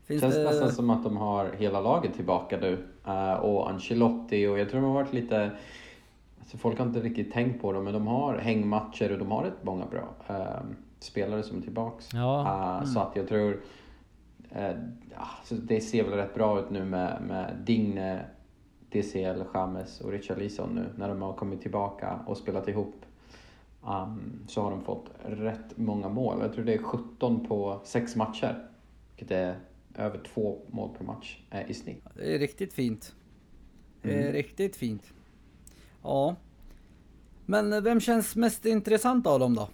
Finns 0.04 0.20
Känns 0.22 0.34
det... 0.34 0.42
nästan 0.42 0.72
som 0.72 0.90
att 0.90 1.04
de 1.04 1.16
har 1.16 1.50
hela 1.58 1.80
laget 1.80 2.14
tillbaka 2.14 2.58
nu. 2.60 2.78
Eh, 3.06 3.32
och 3.32 3.70
Ancelotti 3.70 4.46
och 4.46 4.58
jag 4.58 4.70
tror 4.70 4.80
de 4.80 4.86
har 4.86 4.94
varit 4.94 5.12
lite... 5.12 5.50
Alltså 6.46 6.58
folk 6.58 6.78
har 6.78 6.86
inte 6.86 7.00
riktigt 7.00 7.32
tänkt 7.32 7.60
på 7.62 7.72
dem 7.72 7.84
men 7.84 7.92
de 7.92 8.06
har 8.06 8.38
hängmatcher 8.38 9.12
och 9.12 9.18
de 9.18 9.30
har 9.30 9.44
rätt 9.44 9.62
många 9.64 9.86
bra 9.86 10.14
eh, 10.28 10.60
spelare 10.98 11.42
som 11.42 11.58
är 11.58 11.62
tillbaks. 11.62 12.08
Ja, 12.14 12.78
Eh, 12.80 12.84
Så 12.84 13.00
att 13.00 13.16
jag 13.16 13.28
tror... 13.28 13.60
eh, 14.50 14.70
ja, 15.14 15.26
så 15.44 15.54
det 15.54 15.80
ser 15.80 16.04
väl 16.04 16.12
rätt 16.12 16.34
bra 16.34 16.60
ut 16.60 16.70
nu 16.70 16.84
med, 16.84 17.22
med 17.28 17.54
Digne, 17.64 18.24
DCL, 18.90 19.42
James 19.54 20.00
och 20.00 20.10
Richarlison 20.12 20.74
nu 20.74 20.86
när 20.96 21.08
de 21.08 21.22
har 21.22 21.32
kommit 21.32 21.62
tillbaka 21.62 22.18
och 22.26 22.36
spelat 22.36 22.68
ihop. 22.68 22.94
Um, 23.82 24.40
så 24.48 24.62
har 24.62 24.70
de 24.70 24.82
fått 24.82 25.10
rätt 25.24 25.76
många 25.78 26.08
mål. 26.08 26.38
Jag 26.40 26.52
tror 26.52 26.64
det 26.64 26.74
är 26.74 26.82
17 26.82 27.46
på 27.46 27.80
6 27.84 28.16
matcher. 28.16 28.68
Vilket 29.16 29.30
är 29.36 29.56
över 29.94 30.18
två 30.18 30.58
mål 30.70 30.90
per 30.98 31.04
match 31.04 31.40
eh, 31.50 31.70
i 31.70 31.74
snitt. 31.74 32.04
Det 32.16 32.34
är 32.34 32.38
riktigt 32.38 32.72
fint. 32.72 33.14
Det 34.02 34.14
är 34.14 34.20
Mm. 34.20 34.32
riktigt 34.32 34.76
fint. 34.76 35.12
Ja. 36.06 36.36
Men 37.46 37.84
vem 37.84 38.00
känns 38.00 38.36
mest 38.36 38.66
intressant 38.66 39.26
av 39.26 39.40
dem 39.40 39.54
då? 39.54 39.68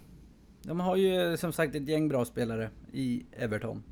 De 0.62 0.80
har 0.80 0.96
ju 0.96 1.36
som 1.36 1.52
sagt 1.52 1.74
ett 1.74 1.88
gäng 1.88 2.08
bra 2.08 2.24
spelare 2.24 2.70
i 2.92 3.22
Everton. 3.32 3.82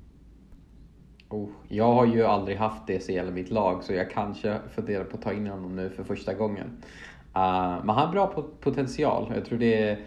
Oh, 1.28 1.48
jag 1.68 1.92
har 1.92 2.06
ju 2.06 2.24
aldrig 2.24 2.56
haft 2.56 2.86
DCL 2.86 3.28
i 3.28 3.30
mitt 3.30 3.50
lag 3.50 3.84
så 3.84 3.92
jag 3.92 4.10
kanske 4.10 4.58
funderar 4.74 5.04
på 5.04 5.16
att 5.16 5.22
ta 5.22 5.32
in 5.32 5.46
honom 5.46 5.76
nu 5.76 5.90
för 5.90 6.04
första 6.04 6.34
gången. 6.34 6.66
Uh, 6.66 7.84
men 7.84 7.88
han 7.88 8.06
har 8.06 8.12
bra 8.12 8.44
potential. 8.60 9.32
Jag 9.34 9.44
tror 9.44 9.58
det 9.58 9.82
är, 9.82 10.04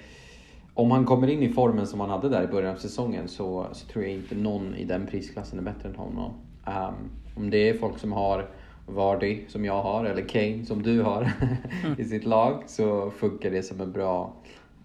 om 0.73 0.91
han 0.91 1.05
kommer 1.05 1.27
in 1.27 1.43
i 1.43 1.49
formen 1.49 1.87
som 1.87 1.99
han 1.99 2.09
hade 2.09 2.29
där 2.29 2.43
i 2.43 2.47
början 2.47 2.75
av 2.75 2.79
säsongen 2.79 3.27
så, 3.27 3.67
så 3.71 3.87
tror 3.87 4.03
jag 4.03 4.13
inte 4.13 4.35
någon 4.35 4.75
i 4.75 4.85
den 4.85 5.07
prisklassen 5.07 5.59
är 5.59 5.63
bättre 5.63 5.89
än 5.89 5.95
honom. 5.95 6.33
Um, 6.65 7.09
om 7.35 7.49
det 7.49 7.69
är 7.69 7.77
folk 7.77 7.99
som 7.99 8.11
har 8.11 8.49
Vardy 8.85 9.47
som 9.47 9.65
jag 9.65 9.83
har 9.83 10.05
eller 10.05 10.21
Kane 10.21 10.65
som 10.65 10.83
du 10.83 11.01
har 11.01 11.31
i 11.97 12.05
sitt 12.05 12.25
lag 12.25 12.63
så 12.67 13.11
funkar 13.11 13.51
det 13.51 13.63
som 13.63 13.81
en 13.81 13.91
bra 13.91 14.33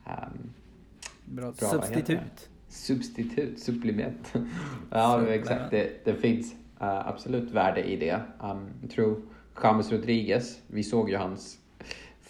um, 0.07 0.53
Bra, 1.25 1.53
Bra, 1.53 1.53
substitut. 1.69 2.49
Substitut, 2.69 3.61
supplement. 3.61 4.35
ja, 4.91 5.27
exakt. 5.27 5.71
Det, 5.71 6.05
det 6.05 6.15
finns 6.15 6.53
eh, 6.81 7.09
absolut 7.09 7.51
värde 7.51 7.85
i 7.85 7.97
det. 7.97 8.21
Um, 8.41 8.69
jag 8.83 8.91
tror 8.91 9.23
James 9.63 9.93
Rodriguez, 9.93 10.61
vi 10.67 10.83
såg 10.83 11.11
ju 11.11 11.17
hans 11.17 11.59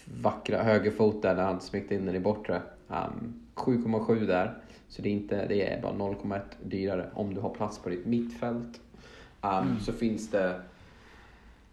vackra 0.05 0.63
högerfot 0.63 1.21
där 1.21 1.35
när 1.35 1.43
han 1.43 1.61
smekte 1.61 1.95
in 1.95 2.05
den 2.05 2.15
i 2.15 2.19
bortre. 2.19 2.61
Um, 2.87 3.33
7,7 3.55 4.27
där. 4.27 4.57
Så 4.87 5.01
det 5.01 5.09
är, 5.09 5.13
inte, 5.13 5.47
det 5.47 5.73
är 5.73 5.81
bara 5.81 5.93
0,1 5.93 6.41
dyrare 6.63 7.09
om 7.13 7.33
du 7.33 7.41
har 7.41 7.49
plats 7.49 7.79
på 7.79 7.89
ditt 7.89 8.05
mittfält. 8.05 8.81
Um, 9.41 9.79
Så 9.79 9.93
finns 9.93 10.31
det 10.31 10.61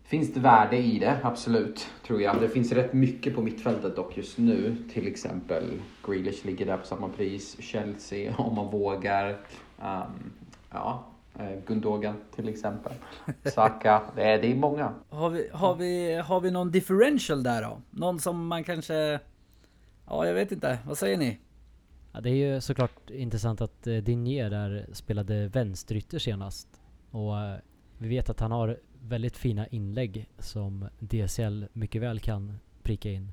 Finns 0.07 0.35
det 0.35 0.41
värde 0.41 0.77
i 0.77 0.99
det? 0.99 1.19
Absolut, 1.23 1.91
tror 2.07 2.23
jag. 2.23 2.41
Det 2.41 2.49
finns 2.49 2.73
rätt 2.73 2.93
mycket 2.93 3.35
på 3.35 3.43
mittfältet 3.43 3.97
dock 3.97 4.17
just 4.17 4.39
nu. 4.39 4.77
Till 4.93 5.07
exempel 5.07 5.81
Grealish 6.07 6.45
ligger 6.45 6.67
där 6.67 6.77
på 6.77 6.87
samma 6.87 7.09
pris. 7.09 7.57
Chelsea 7.61 8.35
om 8.39 8.55
man 8.55 8.71
vågar. 8.71 9.31
Um, 9.83 10.33
ja, 10.71 11.05
eh, 11.39 11.59
Gundogan 11.67 12.15
till 12.35 12.49
exempel. 12.49 12.93
Saka. 13.45 14.03
Det 14.17 14.23
är, 14.23 14.43
det 14.43 14.53
är 14.53 14.55
många. 14.55 14.95
Har 15.09 15.31
vi, 15.31 15.49
har, 15.53 15.75
vi, 15.75 16.15
har 16.15 16.41
vi 16.41 16.51
någon 16.51 16.71
differential 16.71 17.43
där 17.43 17.63
då? 17.63 17.81
Någon 17.91 18.19
som 18.19 18.47
man 18.47 18.65
kanske... 18.65 19.21
Ja, 20.07 20.27
jag 20.27 20.35
vet 20.35 20.53
inte. 20.53 20.79
Vad 20.87 20.99
säger 20.99 21.17
ni? 21.17 21.39
Ja, 22.13 22.21
det 22.21 22.31
är 22.31 22.55
ju 22.55 22.61
såklart 22.61 23.11
intressant 23.11 23.61
att 23.61 23.87
eh, 23.87 23.97
Dinier 23.97 24.51
där 24.51 24.87
spelade 24.93 25.49
vänsterytter 25.49 26.19
senast. 26.19 26.69
Och 27.11 27.39
eh, 27.39 27.57
vi 27.99 28.09
vet 28.09 28.31
att 28.31 28.41
han 28.41 28.53
har 28.53 28.79
väldigt 29.09 29.37
fina 29.37 29.67
inlägg 29.67 30.29
som 30.39 30.89
DCL 30.99 31.65
mycket 31.73 32.03
väl 32.03 32.21
kan 32.21 32.59
pricka 32.83 33.11
in. 33.11 33.33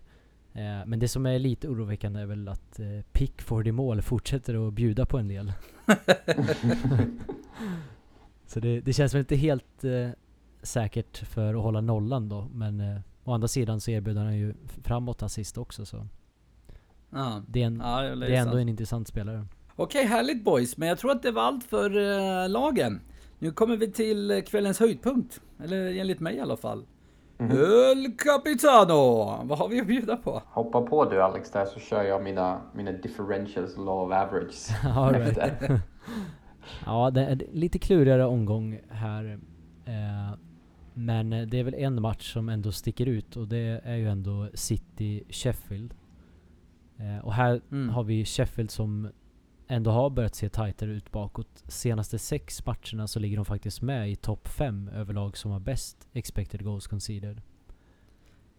Eh, 0.53 0.85
men 0.85 0.99
det 0.99 1.07
som 1.07 1.25
är 1.25 1.39
lite 1.39 1.67
oroväckande 1.67 2.19
är 2.21 2.25
väl 2.25 2.47
att 2.47 2.79
eh, 2.79 2.85
Pickford 3.11 3.67
i 3.67 3.71
mål 3.71 4.01
fortsätter 4.01 4.67
att 4.67 4.73
bjuda 4.73 5.05
på 5.05 5.17
en 5.17 5.27
del. 5.27 5.53
Så 8.45 8.59
det, 8.59 8.81
det 8.81 8.93
känns 8.93 9.13
väl 9.13 9.19
inte 9.19 9.35
helt 9.35 9.83
eh, 9.83 10.09
säkert 10.61 11.17
för 11.17 11.53
att 11.55 11.61
hålla 11.61 11.81
nollan 11.81 12.29
då. 12.29 12.47
Men 12.53 12.79
eh, 12.79 12.99
å 13.23 13.33
andra 13.33 13.47
sidan 13.47 13.81
så 13.81 13.91
erbjuder 13.91 14.23
han 14.23 14.37
ju 14.37 14.53
framåt 14.83 15.23
assist 15.23 15.57
också 15.57 15.85
så. 15.85 16.07
Ja, 17.09 17.41
Det 17.47 17.61
är, 17.61 17.67
en, 17.67 17.81
ja 17.83 18.01
det 18.01 18.07
är 18.27 18.31
ändå 18.39 18.51
sant. 18.51 18.61
en 18.61 18.69
intressant 18.69 19.07
spelare. 19.07 19.45
Okej, 19.75 20.05
härligt 20.05 20.43
boys. 20.43 20.77
Men 20.77 20.87
jag 20.87 20.97
tror 20.97 21.11
att 21.11 21.23
det 21.23 21.31
var 21.31 21.41
allt 21.41 21.63
för 21.63 21.97
eh, 21.97 22.49
lagen. 22.49 23.01
Nu 23.43 23.51
kommer 23.51 23.77
vi 23.77 23.91
till 23.91 24.43
kvällens 24.47 24.79
höjdpunkt. 24.79 25.41
Eller 25.63 25.99
enligt 25.99 26.19
mig 26.19 26.35
i 26.35 26.39
alla 26.39 26.57
fall. 26.57 26.85
Mhm. 27.37 27.51
El 27.51 28.11
Capitano! 28.17 28.93
Vad 29.47 29.57
har 29.57 29.67
vi 29.67 29.81
att 29.81 29.87
bjuda 29.87 30.17
på? 30.17 30.41
Hoppa 30.45 30.81
på 30.81 31.05
du 31.09 31.21
Alex 31.21 31.51
där 31.51 31.65
så 31.65 31.79
kör 31.79 32.03
jag 32.03 32.23
mina, 32.23 32.61
mina 32.75 32.91
differentials 32.91 33.77
law 33.77 34.07
of 34.07 34.11
average. 34.13 34.69
Right. 35.35 35.71
Ja, 36.85 37.11
det 37.11 37.21
är 37.21 37.41
lite 37.51 37.79
klurigare 37.79 38.25
omgång 38.25 38.79
här. 38.89 39.39
Eh, 39.85 40.37
men 40.93 41.29
det 41.29 41.59
är 41.59 41.63
väl 41.63 41.73
en 41.73 42.01
match 42.01 42.33
som 42.33 42.49
ändå 42.49 42.71
sticker 42.71 43.05
ut 43.05 43.35
och 43.37 43.47
det 43.47 43.81
är 43.83 43.95
ju 43.95 44.09
ändå 44.09 44.47
City-Sheffield. 44.53 45.93
Eh, 46.97 47.25
och 47.25 47.33
här 47.33 47.61
Mm. 47.71 47.89
har 47.89 48.03
vi 48.03 48.25
Sheffield 48.25 48.71
som 48.71 49.09
ändå 49.67 49.91
har 49.91 50.09
börjat 50.09 50.35
se 50.35 50.49
tajtare 50.49 50.91
ut 50.91 51.11
bakåt. 51.11 51.63
Senaste 51.67 52.19
sex 52.19 52.65
matcherna 52.65 53.07
så 53.07 53.19
ligger 53.19 53.37
de 53.37 53.45
faktiskt 53.45 53.81
med 53.81 54.11
i 54.11 54.15
topp 54.15 54.47
fem 54.47 54.87
överlag 54.87 55.37
som 55.37 55.51
har 55.51 55.59
bäst 55.59 56.07
expected 56.13 56.63
goals 56.63 56.87
conceded. 56.87 57.41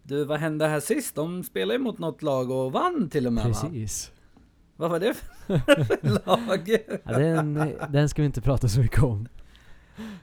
Du, 0.03 0.25
vad 0.25 0.39
hände 0.39 0.67
här 0.67 0.79
sist? 0.79 1.15
De 1.15 1.43
spelade 1.43 1.73
ju 1.73 1.83
mot 1.83 1.99
något 1.99 2.21
lag 2.21 2.51
och 2.51 2.71
vann 2.71 3.09
till 3.09 3.27
och 3.27 3.33
med 3.33 3.43
va? 3.45 3.49
Precis. 3.49 4.11
Vad 4.75 4.91
var 4.91 4.99
det 4.99 5.13
för 5.47 6.25
lag? 6.25 6.77
Ja, 7.03 7.19
den, 7.19 7.73
den 7.89 8.09
ska 8.09 8.21
vi 8.21 8.25
inte 8.25 8.41
prata 8.41 8.67
så 8.67 8.79
mycket 8.79 9.03
om. 9.03 9.27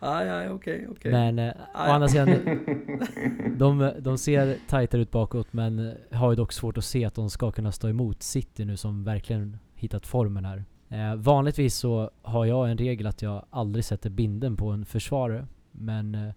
Ah, 0.01 0.23
ja, 0.25 0.51
okej, 0.51 0.89
okej. 0.91 1.13
Men 1.13 1.39
eh, 1.39 1.49
å 1.49 1.65
Aj. 1.75 1.91
andra 1.91 2.09
sidan, 2.09 2.29
de, 3.57 3.93
de 3.99 4.19
ser 4.19 4.59
tajtare 4.69 5.03
ut 5.03 5.11
bakåt 5.11 5.53
men 5.53 5.95
har 6.13 6.31
ju 6.31 6.37
dock 6.37 6.53
svårt 6.53 6.79
att 6.79 6.85
se 6.85 7.05
att 7.05 7.15
de 7.15 7.31
ska 7.31 7.51
kunna 7.51 7.73
stå 7.73 7.89
emot 7.89 8.23
City 8.23 8.65
nu 8.65 8.77
som 8.77 9.05
verkligen 9.05 9.59
hittat 9.75 10.07
formen 10.07 10.45
här. 10.45 10.65
Eh, 10.93 11.15
vanligtvis 11.17 11.75
så 11.75 12.11
har 12.23 12.47
jag 12.47 12.71
en 12.71 12.79
regel 12.79 13.07
att 13.07 13.23
jag 13.23 13.45
aldrig 13.51 13.85
sätter 13.85 14.11
binden 14.11 14.57
på 14.57 14.69
en 14.71 14.85
försvarare. 14.85 15.47
Men 15.71 16.15
eh, 16.15 16.35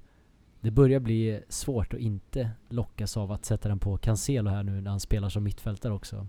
det 0.62 0.72
börjar 0.72 1.00
bli 1.00 1.42
svårt 1.50 1.94
att 1.94 2.00
inte 2.00 2.52
lockas 2.70 3.18
av 3.18 3.32
att 3.32 3.46
sätta 3.46 3.70
den 3.70 3.80
på 3.80 3.98
Cancelo 3.98 4.50
här 4.50 4.64
nu 4.64 4.82
när 4.82 4.92
han 4.92 5.00
spelar 5.00 5.30
som 5.30 5.44
mittfältare 5.44 5.94
också. 5.94 6.28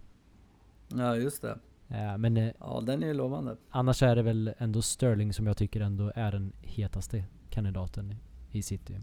Ja, 0.88 1.16
just 1.16 1.42
det. 1.42 1.58
Eh, 1.88 2.18
men 2.18 2.36
eh, 2.36 2.52
Ja, 2.60 2.82
den 2.86 3.02
är 3.02 3.06
ju 3.06 3.14
lovande. 3.14 3.56
annars 3.70 4.02
är 4.02 4.16
det 4.16 4.22
väl 4.22 4.54
ändå 4.58 4.82
Sterling 4.82 5.32
som 5.32 5.46
jag 5.46 5.56
tycker 5.56 5.80
ändå 5.80 6.12
är 6.14 6.32
den 6.32 6.52
hetaste 6.62 7.24
kandidaten 7.50 8.14
i 8.52 8.62
City. 8.62 9.00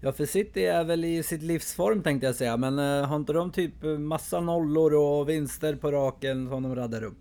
Ja, 0.00 0.12
för 0.12 0.26
City 0.26 0.64
är 0.64 0.84
väl 0.84 1.04
i 1.04 1.22
sitt 1.22 1.42
livsform 1.42 2.02
tänkte 2.02 2.26
jag 2.26 2.34
säga, 2.34 2.56
men 2.56 2.78
har 3.04 3.16
inte 3.16 3.32
de 3.32 3.50
typ 3.50 3.74
massa 3.98 4.40
nollor 4.40 4.94
och 4.94 5.28
vinster 5.28 5.76
på 5.76 5.92
raken 5.92 6.48
som 6.48 6.62
de 6.62 6.74
raddar 6.76 7.02
upp? 7.04 7.18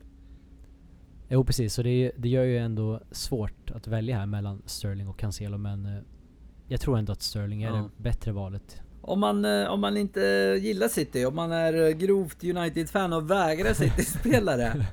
Jo 1.34 1.44
precis, 1.44 1.74
så 1.74 1.84
det, 1.84 2.12
det 2.18 2.30
gör 2.30 2.44
ju 2.44 2.58
ändå 2.58 3.00
svårt 3.12 3.72
att 3.72 3.88
välja 3.88 4.18
här 4.20 4.26
mellan 4.26 4.62
Sterling 4.66 5.08
och 5.08 5.20
Cancelo 5.20 5.58
men 5.58 5.86
eh, 5.86 6.02
jag 6.68 6.82
tror 6.82 6.98
ändå 6.98 7.12
att 7.14 7.22
Sterling 7.22 7.64
är 7.64 7.68
Ja. 7.70 7.76
det 7.76 8.04
bättre 8.04 8.32
valet. 8.32 8.82
Om 9.02 9.20
man, 9.20 9.46
eh, 9.46 9.68
om 9.68 9.82
man 9.82 9.98
inte 9.98 10.20
gillar 10.62 10.88
City, 10.88 11.26
om 11.26 11.36
man 11.36 11.52
är 11.52 11.88
eh, 11.88 11.90
grovt 11.90 12.44
United-fan 12.44 13.14
och 13.14 13.32
vägrar 13.32 13.74
City-spelare, 13.74 14.66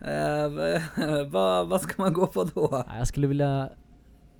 eh, 0.00 1.26
vad, 1.30 1.68
vad 1.68 1.80
ska 1.80 2.02
man 2.02 2.12
gå 2.12 2.26
på 2.26 2.44
då? 2.44 2.68
Ja, 2.72 2.86
Jag 2.98 3.06
skulle 3.06 3.26
vilja 3.26 3.70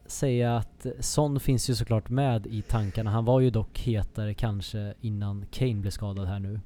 säga 0.07 0.57
att 0.57 0.87
Son 1.01 1.41
finns 1.41 1.71
ju 1.71 1.75
såklart 1.75 2.09
med 2.09 2.47
i 2.47 2.63
tankarna. 2.63 3.11
Han 3.11 3.25
var 3.25 3.41
ju 3.41 3.51
dock 3.51 3.79
hetare 3.79 4.35
kanske 4.35 4.95
innan 5.01 5.47
Kane 5.51 5.75
blev 5.75 5.91
skadad 5.91 6.27
här 6.27 6.39
nu. 6.39 6.55
Eh, 6.55 6.61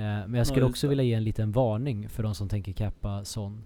men 0.00 0.34
jag 0.34 0.46
skulle 0.46 0.60
just 0.66 0.70
också 0.70 0.88
vilja 0.88 1.04
ge 1.04 1.14
en 1.14 1.24
liten 1.24 1.52
varning 1.52 2.08
för 2.08 2.22
de 2.22 2.34
som 2.34 2.48
tänker 2.48 2.72
cappa 2.72 3.24
Son. 3.24 3.64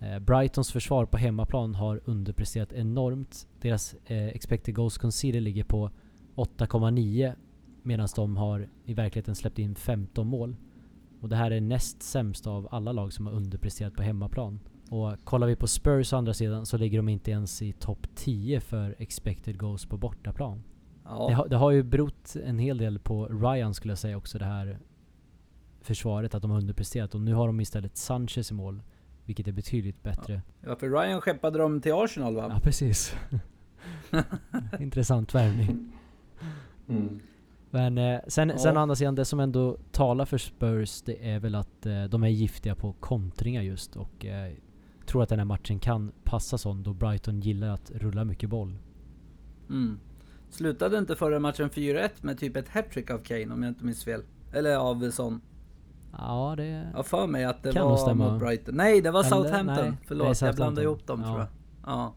Eh, 0.00 0.18
Brightons 0.18 0.72
försvar 0.72 1.06
på 1.06 1.16
hemmaplan 1.16 1.74
har 1.74 2.00
underpresterat 2.04 2.72
enormt. 2.72 3.48
Deras 3.60 3.94
eh, 4.06 4.28
expected 4.28 4.74
goals 4.74 4.98
conceded 4.98 5.42
ligger 5.42 5.64
på 5.64 5.90
8,9 6.36 7.34
medan 7.82 8.08
de 8.16 8.36
har 8.36 8.68
i 8.84 8.94
verkligheten 8.94 9.34
släppt 9.34 9.58
in 9.58 9.74
15 9.74 10.26
mål. 10.26 10.56
Och 11.20 11.28
det 11.28 11.36
här 11.36 11.50
är 11.50 11.60
näst 11.60 12.02
sämst 12.02 12.46
av 12.46 12.68
alla 12.70 12.92
lag 12.92 13.12
som 13.12 13.26
har 13.26 13.32
underpresterat 13.32 13.94
på 13.94 14.02
hemmaplan. 14.02 14.60
Och 14.90 15.24
kollar 15.24 15.46
vi 15.46 15.56
på 15.56 15.66
Spurs 15.66 16.12
å 16.12 16.16
andra 16.16 16.34
sidan 16.34 16.66
så 16.66 16.76
ligger 16.76 16.98
de 16.98 17.08
inte 17.08 17.30
ens 17.30 17.62
i 17.62 17.72
topp 17.72 18.06
10 18.14 18.60
för 18.60 18.94
expected 18.98 19.58
goals 19.58 19.86
på 19.86 19.96
bortaplan. 19.96 20.58
Det, 20.58 20.62
Ja, 21.04 21.34
har, 21.34 21.48
det 21.48 21.56
har 21.56 21.70
ju 21.70 21.82
berott 21.82 22.36
en 22.44 22.58
hel 22.58 22.78
del 22.78 22.98
på 22.98 23.26
Ryan 23.26 23.74
skulle 23.74 23.92
jag 23.92 23.98
säga 23.98 24.16
också 24.16 24.38
det 24.38 24.44
här 24.44 24.78
försvaret, 25.80 26.34
att 26.34 26.42
de 26.42 26.50
har 26.50 26.58
underpresterat. 26.58 27.14
Och 27.14 27.20
nu 27.20 27.34
har 27.34 27.46
de 27.46 27.60
istället 27.60 27.96
Sanchez 27.96 28.50
i 28.50 28.54
mål, 28.54 28.82
vilket 29.28 29.48
är 29.48 29.52
betydligt 29.52 30.02
bättre. 30.02 30.42
ja, 30.60 30.76
för 30.76 30.88
Ryan 30.90 31.20
skeppade 31.20 31.58
dem 31.58 31.80
till 31.80 31.92
Arsenal 31.94 32.34
va? 32.34 32.50
Ja, 32.54 32.60
precis. 32.60 33.14
Intressant 34.80 35.34
värvning. 35.34 35.92
Mm. 36.88 37.20
Men 37.70 37.98
eh, 37.98 38.20
sen, 38.26 38.48
Ja. 38.48 38.58
sen 38.58 38.76
å 38.76 38.80
andra 38.80 38.96
sidan, 38.96 39.14
det 39.14 39.24
som 39.24 39.40
ändå 39.40 39.76
talar 39.92 40.24
för 40.24 40.38
Spurs, 40.38 41.02
det 41.02 41.30
är 41.30 41.40
väl 41.40 41.54
att 41.54 41.86
eh, 41.86 42.04
de 42.04 42.22
är 42.22 42.28
giftiga 42.28 42.74
på 42.74 42.92
kontringar 42.92 43.62
just 43.62 43.96
och 43.96 44.26
eh, 44.26 44.52
tror 45.06 45.22
att 45.22 45.28
den 45.28 45.38
här 45.38 45.46
matchen 45.46 45.78
kan 45.78 46.12
passa 46.24 46.58
sån 46.58 46.82
då 46.82 46.92
Brighton 46.94 47.40
gillar 47.40 47.68
att 47.68 47.90
rulla 47.90 48.24
mycket 48.24 48.50
boll. 48.50 48.78
Mm. 49.70 49.98
Slutade 50.50 50.98
inte 50.98 51.16
förra 51.16 51.38
matchen 51.40 51.70
4-1 51.70 52.08
med 52.20 52.38
typ 52.38 52.56
ett 52.56 52.68
hattrick 52.68 53.10
av 53.10 53.18
Kane 53.18 53.54
om 53.54 53.62
jag 53.62 53.70
inte 53.70 53.84
minns 53.84 54.04
fel? 54.04 54.22
Eller 54.52 54.76
av 54.76 55.10
Son? 55.10 55.40
Ja, 56.12 56.54
det... 56.56 56.90
Jag 56.94 57.06
för 57.06 57.26
mig 57.26 57.44
att 57.44 57.62
det 57.62 57.72
Kan 57.72 57.84
var 57.88 58.14
mot 58.14 58.40
Brighton. 58.40 58.74
Nej, 58.74 59.00
det 59.00 59.10
var 59.10 59.20
Eller, 59.20 59.28
Southampton. 59.30 59.84
nej, 59.84 59.92
Förlåt, 60.06 60.42
är 60.42 60.46
jag 60.46 60.54
blandade 60.54 60.56
Southampton. 60.56 60.84
ihop 60.84 61.06
dem 61.06 61.20
Ja. 61.20 61.26
tror 61.26 61.38
jag. 61.38 61.48
Ja. 61.86 62.12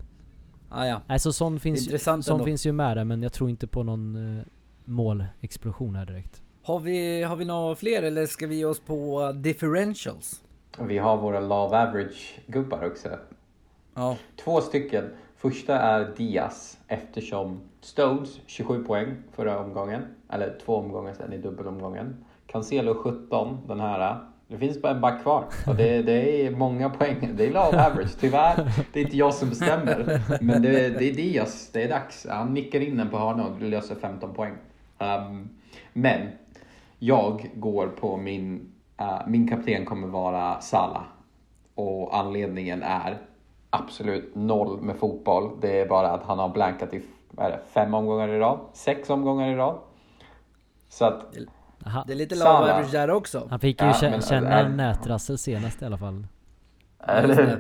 Ah, 0.70 0.86
ja. 0.86 1.02
Nej, 1.08 1.20
så 1.20 1.34
sån 1.34 1.60
finns, 1.60 1.82
Intressant 1.82 2.26
sån 2.26 2.34
ändå. 2.34 2.46
finns 2.46 2.66
ju 2.66 2.72
med 2.72 2.98
där, 2.98 3.04
men 3.04 3.24
jag 3.24 3.34
tror 3.34 3.50
inte 3.50 3.68
på 3.68 3.84
någon 3.84 4.38
eh, 4.40 4.44
målexplosion 4.86 5.96
här 5.96 6.06
direkt. 6.06 6.42
Har 6.64 6.80
vi, 6.80 7.24
har 7.24 7.36
vi 7.36 7.46
några 7.46 7.76
fler 7.76 8.04
eller 8.04 8.26
ska 8.26 8.48
vi 8.48 8.56
ge 8.56 8.66
oss 8.66 8.80
på 8.80 9.32
differentials? 9.32 10.42
Vi 10.80 10.98
har 10.98 11.18
våra 11.18 11.40
of 11.66 11.74
average-gubbar 11.74 12.86
också. 12.88 13.10
Ja. 13.96 14.18
Två 14.44 14.62
stycken. 14.62 15.10
Första 15.38 15.80
är 15.80 16.14
Diaz 16.18 16.78
eftersom 16.88 17.60
Stones 17.82 18.40
27 18.46 18.84
poäng 18.84 19.16
förra 19.32 19.60
omgången. 19.60 20.02
Eller 20.30 20.58
två 20.66 20.76
omgångar 20.76 21.14
sedan 21.14 21.34
i 21.34 21.38
dubbelomgången. 21.38 22.26
Cancelo 22.52 22.96
17 22.96 23.58
den 23.68 23.80
här. 23.80 24.18
Det 24.48 24.58
finns 24.58 24.82
bara 24.82 24.92
en 24.92 25.02
back 25.02 25.22
kvar 25.22 25.46
och 25.68 25.76
det, 25.76 26.02
det 26.02 26.46
är 26.46 26.52
många 26.52 26.90
poäng. 26.90 27.30
Det 27.34 27.46
är 27.46 27.52
law 27.52 27.76
average. 27.76 28.20
Tyvärr, 28.20 28.72
det 28.94 29.00
är 29.00 29.04
inte 29.04 29.18
jag 29.18 29.34
som 29.34 29.50
bestämmer. 29.50 30.22
Men 30.42 30.62
det, 30.62 30.90
det 30.90 31.10
är 31.10 31.14
Diaz, 31.14 31.70
det 31.74 31.84
är 31.84 31.90
dags. 31.90 32.28
Han 32.30 32.54
nickar 32.54 32.80
in 32.80 32.98
den 32.98 33.10
på 33.10 33.18
hörna 33.18 33.48
och 33.48 33.62
löser 33.62 33.96
15 33.96 34.34
poäng. 34.34 34.54
Um, 35.00 35.50
men 35.94 36.28
jag 37.00 37.52
går 37.56 37.88
på 37.88 38.18
min, 38.18 38.72
uh, 39.02 39.22
min 39.28 39.48
kapten 39.48 39.86
kommer 39.86 40.08
vara 40.08 40.62
Salah. 40.62 41.04
Och 41.76 42.18
anledningen 42.18 42.84
är 42.84 43.18
absolut 43.70 44.36
noll 44.36 44.82
med 44.82 44.96
fotboll. 44.96 45.52
Det 45.62 45.80
är 45.80 45.88
bara 45.88 46.12
att 46.12 46.24
han 46.24 46.40
har 46.40 46.50
blankat 46.50 46.94
i 46.94 47.02
vad 47.32 47.46
är 47.46 47.50
det, 47.50 47.60
fem 47.74 47.94
omgångar 47.94 48.28
i 48.28 48.40
rad, 48.40 48.60
sex 48.74 49.10
omgångar 49.10 49.50
i 49.50 49.56
rad. 49.56 49.80
Så 50.90 51.06
att, 51.06 51.36
Aha. 51.86 52.04
Det 52.08 52.14
är 52.14 52.18
lite 52.18 52.36
low 52.36 52.48
average 52.48 52.92
där 52.92 53.10
också. 53.10 53.48
Han 53.50 53.60
fick 53.60 53.82
ju 53.82 53.88
Ja, 53.88 53.94
kä- 53.94 54.10
men, 54.12 54.22
känna 54.22 54.60
äh, 54.62 54.70
nätrassel 54.70 55.38
senast 55.38 55.82
i 55.82 55.86
alla 55.86 55.98
fall. 55.98 56.28
eller 57.08 57.60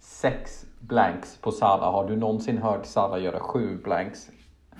sex 0.00 0.64
blanks 0.80 1.36
på 1.36 1.52
Salah. 1.52 1.92
Har 1.92 2.08
du 2.08 2.16
någonsin 2.16 2.58
hört 2.58 2.86
Salah 2.86 3.22
göra 3.22 3.40
sju 3.40 3.78
blanks 3.84 4.28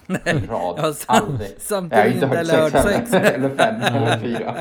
i 0.09 0.13
rad? 0.47 0.75
Ja, 0.79 0.93
sam- 0.93 1.17
Aldrig. 1.17 1.51
samtidigt 1.61 1.97
Jag 1.99 2.05
har 2.05 2.15
inte 2.15 2.27
hört 2.27 2.39
eller 2.39 2.61
hört 2.63 2.73
heller. 2.73 2.99
sex. 3.07 3.15
eller 3.15 3.49
fem 3.49 3.81
eller 3.83 4.19
fyra. 4.19 4.55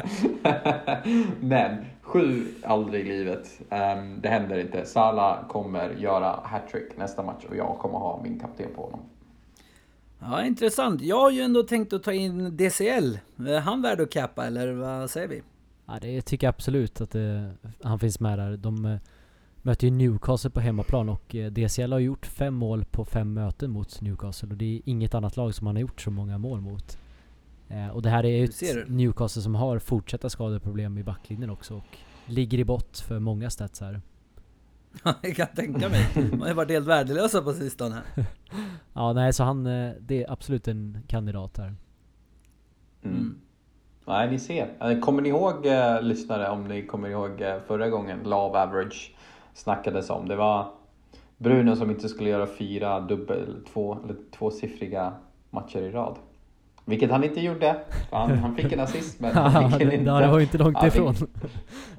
Men 1.40 1.86
sju 2.02 2.46
aldrig 2.66 3.08
i 3.08 3.10
livet. 3.10 3.48
Ehm, 3.70 4.22
det 4.22 4.30
händer 4.30 4.60
inte. 4.60 4.86
Salah 4.86 5.48
kommer 5.48 5.90
göra 5.90 6.40
hattrick 6.44 6.98
nästa 6.98 7.24
match 7.24 7.46
och 7.50 7.56
jag 7.56 7.78
kommer 7.82 7.98
ha 8.00 8.20
min 8.24 8.40
kapten 8.40 8.68
på 8.76 8.82
honom. 8.82 9.00
Ja, 10.20 10.46
intressant. 10.46 11.02
Jag 11.02 11.20
har 11.20 11.32
ju 11.32 11.42
ändå 11.42 11.64
tänkt 11.64 11.94
att 11.94 12.04
ta 12.04 12.14
in 12.14 12.58
DCL. 12.58 13.20
Är 13.48 13.60
han 13.60 13.82
värd 13.82 14.02
att 14.02 14.12
cappa 14.12 14.48
eller 14.48 14.72
vad 14.72 15.10
säger 15.10 15.28
vi? 15.28 15.42
Ja, 15.86 16.00
det 16.02 16.22
tycker 16.22 16.48
jag 16.48 16.54
absolut 16.54 17.02
att 17.02 17.16
eh, 17.16 17.50
han 17.84 18.00
finns 18.00 18.20
med 18.20 18.40
där. 18.40 18.58
De 18.58 18.86
eh, 18.86 18.98
möter 19.62 19.88
ju 19.88 19.92
Newcastle 19.92 20.50
på 20.50 20.60
hemmaplan 20.60 21.10
och 21.10 21.36
eh, 21.36 21.52
DCL 21.52 21.92
har 21.92 22.00
gjort 22.00 22.26
fem 22.26 22.54
mål 22.54 22.86
på 22.86 23.06
fem 23.06 23.34
möten 23.34 23.72
mot 23.72 24.02
Newcastle 24.02 24.50
och 24.50 24.58
det 24.58 24.76
är 24.76 24.82
inget 24.86 25.16
annat 25.16 25.38
lag 25.38 25.56
som 25.56 25.68
han 25.68 25.76
har 25.76 25.82
gjort 25.82 26.02
så 26.02 26.12
många 26.12 26.38
mål 26.38 26.62
mot. 26.62 26.98
Och 27.94 28.02
det 28.02 28.10
här 28.10 28.26
är 28.26 28.38
ju 28.38 28.44
ett 28.44 28.60
det. 28.60 28.90
Newcastle 28.90 29.42
som 29.42 29.56
har 29.56 29.80
fortsatta 29.80 30.30
skadeproblem 30.30 30.98
i 30.98 31.04
backlinjen 31.04 31.50
också 31.50 31.76
och 31.76 31.98
ligger 32.26 32.58
i 32.58 32.66
bott 32.66 33.00
för 33.00 33.20
många 33.20 33.50
stats 33.50 33.82
här. 33.82 34.02
Ja, 35.04 35.14
jag 35.22 35.36
kan 35.36 35.48
tänka 35.48 35.90
mig. 35.90 36.08
De 36.32 36.42
har 36.42 36.48
ju 36.48 36.54
varit 36.54 36.72
helt 36.72 36.88
värdelösa 36.88 37.42
på 37.42 37.54
sistone. 37.54 38.02
Ja, 38.94 39.14
nej 39.14 39.34
så 39.34 39.44
han, 39.44 39.66
eh, 39.66 39.92
det 40.00 40.24
är 40.24 40.32
absolut 40.32 40.68
en 40.68 40.98
kandidat 41.08 41.58
här. 41.58 41.76
Mm. 43.04 43.18
Mm. 43.18 43.42
Nej, 44.06 44.32
ni 44.32 44.40
ser. 44.40 44.70
Eh, 44.82 45.00
Kommer 45.00 45.22
ni 45.22 45.30
ihåg, 45.30 45.66
eh, 45.66 46.02
lyssnare, 46.02 46.50
om 46.50 46.68
ni 46.68 46.86
kommer 46.86 47.10
ihåg 47.10 47.42
eh, 47.42 47.60
förra 47.68 47.90
gången 47.90 48.34
of 48.34 48.56
Average 48.56 49.16
snackades 49.54 50.10
om? 50.10 50.28
Det 50.28 50.36
var 50.36 50.72
Bruno 51.38 51.76
som 51.76 51.92
inte 51.92 52.10
skulle 52.10 52.30
göra 52.30 52.48
fyra 52.48 53.00
dubbel, 53.00 53.66
två, 53.74 53.98
eller 54.04 54.16
tvåsiffriga 54.38 55.14
matcher 55.50 55.80
i 55.80 55.92
rad. 55.92 56.18
Vilket 56.90 57.12
han 57.12 57.24
inte 57.24 57.42
gjorde. 57.42 57.76
Han, 58.12 58.38
han 58.38 58.56
fick 58.56 58.72
en 58.72 58.80
assist 58.90 59.20
men 59.20 59.32
han 59.36 59.72
fick 59.72 59.80
det, 59.80 59.86
en 59.86 59.92
inte. 60.00 60.12
det 60.20 60.28
var 60.28 60.40
inte 60.40 60.58
långt 60.58 60.84
ifrån. 60.84 61.16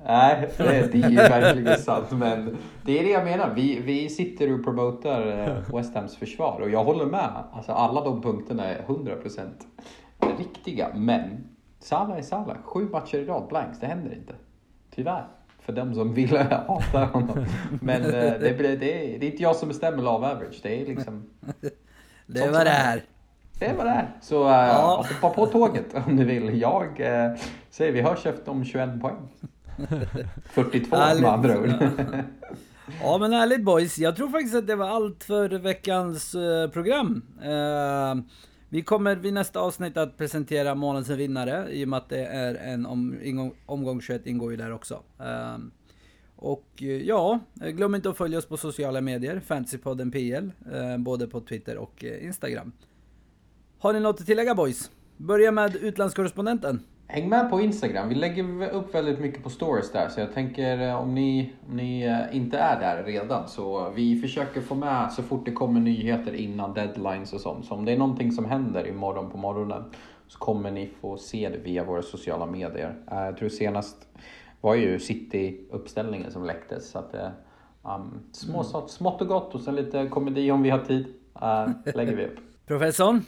Nej, 0.07 0.48
det, 0.57 0.92
det 0.92 1.03
är 1.03 1.11
ju 1.11 1.16
verkligen 1.16 1.79
sant. 1.79 2.07
Men 2.11 2.57
det 2.83 2.98
är 2.98 3.05
det 3.05 3.11
jag 3.11 3.24
menar. 3.24 3.53
Vi, 3.55 3.81
vi 3.81 4.09
sitter 4.09 4.53
och 4.55 4.64
promotar 4.64 5.26
eh, 5.26 5.76
West 5.76 5.94
Hams 5.94 6.16
försvar 6.16 6.61
och 6.61 6.70
jag 6.70 6.85
håller 6.85 7.07
med. 7.07 7.31
Alltså 7.53 7.72
alla 7.72 8.05
de 8.05 8.22
punkterna 8.22 8.64
är 8.64 8.83
100% 8.87 9.48
riktiga. 10.38 10.88
Men 10.94 11.44
Salah 11.79 12.18
är 12.18 12.22
Salah. 12.22 12.57
Sju 12.64 12.88
matcher 12.88 13.18
i 13.18 13.24
rad 13.24 13.48
blanks, 13.48 13.81
det 13.81 13.87
händer 13.87 14.12
inte. 14.14 14.35
Tyvärr. 14.94 15.24
För 15.61 15.72
dem 15.72 15.94
som 15.94 16.14
vill 16.14 16.37
hata 16.66 17.05
honom. 17.05 17.44
Men 17.83 18.05
eh, 18.05 18.11
det, 18.40 18.59
blir- 18.59 18.76
det, 18.76 19.14
är, 19.14 19.18
det 19.18 19.26
är 19.26 19.31
inte 19.31 19.42
jag 19.42 19.57
som 19.57 19.68
bestämmer 19.68 20.03
love 20.03 20.26
average. 20.26 20.61
Det 20.62 20.83
är 20.83 20.87
liksom 20.87 21.31
Det 22.26 22.50
var 22.50 22.64
det 22.64 22.70
här. 22.70 23.03
Det 23.61 23.66
är 23.66 23.77
vad 23.77 23.87
det 23.87 23.90
är. 23.90 24.09
Så 24.23 24.44
äh, 24.44 24.51
Ja. 24.51 25.05
hoppa 25.20 25.35
på 25.35 25.46
tåget 25.46 25.94
om 26.07 26.16
ni 26.16 26.25
vill. 26.25 26.61
Jag 26.61 27.01
äh, 27.01 27.33
säger 27.70 27.92
vi 27.92 28.01
hörs 28.01 28.27
efter 28.27 28.51
om 28.51 28.64
21 28.64 29.01
poäng. 29.01 29.29
42 30.51 30.96
Härligt. 30.96 31.23
med 31.23 31.31
andra 31.33 31.59
ord. 31.59 31.68
Ja 33.03 33.18
men 33.18 33.33
härligt 33.33 33.64
boys. 33.64 33.99
Jag 33.99 34.16
tror 34.16 34.29
faktiskt 34.29 34.55
att 34.55 34.66
det 34.66 34.77
var 34.77 34.88
allt 34.88 35.25
för 35.25 35.49
veckans 35.49 36.35
eh, 36.35 36.70
program. 36.70 37.23
Eh, 37.42 38.14
vi 38.68 38.83
kommer 38.83 39.16
vid 39.16 39.33
nästa 39.35 39.61
avsnitt 39.61 39.96
att 39.96 40.16
presentera 40.18 40.75
månadens 40.75 41.09
vinnare 41.09 41.68
i 41.73 41.85
och 41.85 41.88
med 41.88 41.96
att 41.96 42.09
det 42.09 42.25
är 42.27 42.55
en 42.55 42.87
om, 42.87 43.18
ingång, 43.23 43.53
omgång 43.66 44.01
21 44.01 44.27
ingår 44.27 44.51
ju 44.51 44.57
där 44.57 44.73
också. 44.73 45.03
Eh, 45.20 45.57
och 46.37 46.66
eh, 46.81 46.87
ja, 46.88 47.38
glöm 47.55 47.94
inte 47.94 48.11
att 48.11 48.16
följa 48.16 48.38
oss 48.38 48.46
på 48.46 48.57
sociala 48.57 49.01
medier, 49.01 49.40
Fantasypodden 49.40 50.11
PL, 50.11 50.51
både 50.99 51.27
på 51.27 51.40
Twitter 51.40 51.77
och 51.79 52.05
Instagram. 52.05 52.73
Har 53.83 53.93
ni 53.93 54.01
något 54.01 54.21
att 54.21 54.27
tillägga 54.27 54.55
boys? 54.55 54.90
Börja 55.16 55.53
med 55.53 55.77
utlandskorrespondenten. 55.77 56.83
Häng 57.07 57.29
med 57.29 57.51
på 57.51 57.61
Instagram. 57.61 58.09
Vi 58.09 58.14
lägger 58.14 58.71
upp 58.71 58.95
väldigt 58.95 59.21
mycket 59.21 59.43
på 59.43 59.51
stories 59.51 59.93
där. 59.93 60.09
Så 60.09 60.21
jag 60.21 60.35
tänker 60.35 60.88
eh, 60.88 60.95
om 61.03 61.14
ni, 61.14 61.53
om 61.69 61.77
ni 61.77 62.03
eh, 62.07 62.37
inte 62.37 62.59
är 62.59 62.81
där 62.81 63.03
redan 63.05 63.49
så 63.49 63.90
vi 63.90 64.21
försöker 64.21 64.61
få 64.61 64.75
med 64.75 65.12
så 65.12 65.23
fort 65.23 65.45
det 65.45 65.53
kommer 65.53 65.81
nyheter 65.81 66.33
innan 66.35 66.75
deadlines 66.75 67.33
och 67.33 67.40
sånt. 67.40 67.64
Så 67.66 67.75
om 67.75 67.85
det 67.85 67.93
är 67.93 67.99
någonting 67.99 68.33
som 68.33 68.45
händer 68.45 68.87
imorgon 68.87 69.31
på 69.31 69.37
morgonen 69.38 69.83
så 70.29 70.38
kommer 70.38 70.71
ni 70.71 70.90
få 71.01 71.16
se 71.16 71.49
det 71.49 71.59
via 71.59 71.85
våra 71.85 72.03
sociala 72.03 72.47
medier. 72.47 72.95
Eh, 73.11 73.19
Jag 73.19 73.37
tror 73.37 73.49
senast 73.49 73.97
var 74.61 74.75
ju 74.75 74.99
City-uppställningen 74.99 76.31
som 76.31 76.45
läcktes. 76.45 76.90
Så 76.90 76.99
att, 76.99 77.14
um, 77.83 78.21
små, 78.33 78.64
smått 78.88 79.21
och 79.23 79.29
gott 79.29 79.55
och 79.55 79.61
sen 79.61 79.77
lite 79.77 80.07
komedi 80.07 80.51
om 80.51 80.62
vi 80.62 80.71
har 80.71 80.79
tid. 80.79 81.07
eh, 81.43 81.95
lägger 81.95 82.16
vi 82.16 82.25
upp. 82.27 82.37
Professorn? 82.66 83.23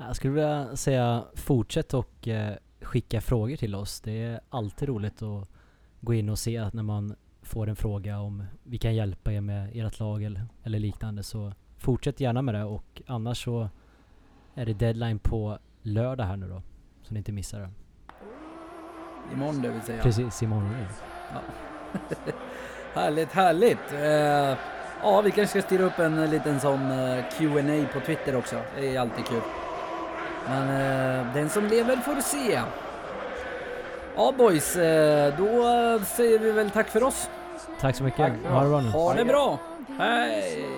Jag 0.00 0.16
skulle 0.16 0.34
vilja 0.34 0.76
säga 0.76 1.24
fortsätt 1.34 1.94
och 1.94 2.28
eh, 2.28 2.54
skicka 2.80 3.20
frågor 3.20 3.56
till 3.56 3.74
oss. 3.74 4.00
Det 4.00 4.22
är 4.22 4.40
alltid 4.50 4.88
roligt 4.88 5.22
att 5.22 5.48
gå 6.00 6.14
in 6.14 6.28
och 6.28 6.38
se 6.38 6.58
att 6.58 6.74
när 6.74 6.82
man 6.82 7.16
får 7.42 7.68
en 7.68 7.76
fråga 7.76 8.18
om 8.18 8.44
vi 8.62 8.78
kan 8.78 8.94
hjälpa 8.94 9.32
er 9.32 9.40
med 9.40 9.70
ert 9.74 9.98
lag 9.98 10.22
eller, 10.22 10.46
eller 10.64 10.78
liknande 10.78 11.22
så 11.22 11.52
fortsätt 11.76 12.20
gärna 12.20 12.42
med 12.42 12.54
det 12.54 12.64
och 12.64 13.02
annars 13.06 13.44
så 13.44 13.68
är 14.54 14.66
det 14.66 14.74
deadline 14.74 15.18
på 15.18 15.58
lördag 15.82 16.24
här 16.24 16.36
nu 16.36 16.48
då. 16.48 16.62
Så 17.02 17.14
ni 17.14 17.18
inte 17.18 17.32
missar 17.32 17.60
det. 17.60 17.70
Imorgon 19.32 19.62
det 19.62 19.70
vill 19.70 19.82
säga. 19.82 20.02
Precis, 20.02 20.42
imorgon. 20.42 20.74
ja. 21.32 21.40
Härligt, 22.94 23.32
härligt. 23.32 23.92
Eh, 23.92 24.58
ja, 25.02 25.20
vi 25.20 25.30
kanske 25.30 25.60
ska 25.60 25.66
styra 25.66 25.82
upp 25.84 25.98
en 25.98 26.30
liten 26.30 26.60
sån 26.60 26.90
eh, 26.90 27.24
Q&A 27.38 27.86
på 27.92 28.00
Twitter 28.00 28.36
också. 28.36 28.62
Det 28.76 28.96
är 28.96 29.00
alltid 29.00 29.24
kul. 29.26 29.42
Men 30.48 30.62
eh, 30.70 31.34
den 31.34 31.50
som 31.50 31.66
lever 31.66 31.96
får 31.96 32.20
se. 32.20 32.60
Ja 34.16 34.32
boys, 34.38 34.76
eh, 34.76 35.34
då 35.38 35.46
säger 36.04 36.38
vi 36.38 36.52
väl 36.52 36.70
tack 36.70 36.88
för 36.88 37.02
oss. 37.02 37.30
Tack 37.80 37.96
så 37.96 38.04
mycket. 38.04 38.18
Tack 38.18 38.52
ha 38.52 38.62
det 38.62 38.68
bra 38.68 38.80
nu. 38.80 38.90
Ha 38.90 39.14
det 39.14 39.24
bra. 39.24 39.58
Hej! 39.98 40.68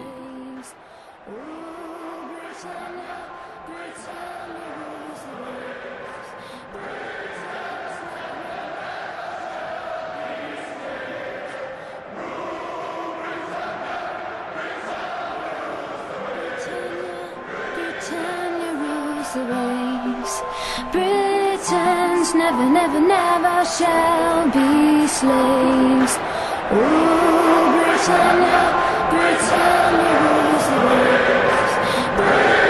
Britons 22.31 22.35
never, 22.35 22.71
never, 22.71 23.01
never 23.01 23.65
shall 23.65 24.45
be 24.47 25.07
slaves. 25.09 26.19
Oh, 26.71 27.71
Britannia, 27.75 28.63
Britannia 29.11 30.13
rules 30.23 30.67
the 30.71 30.79
waves. 30.87 32.70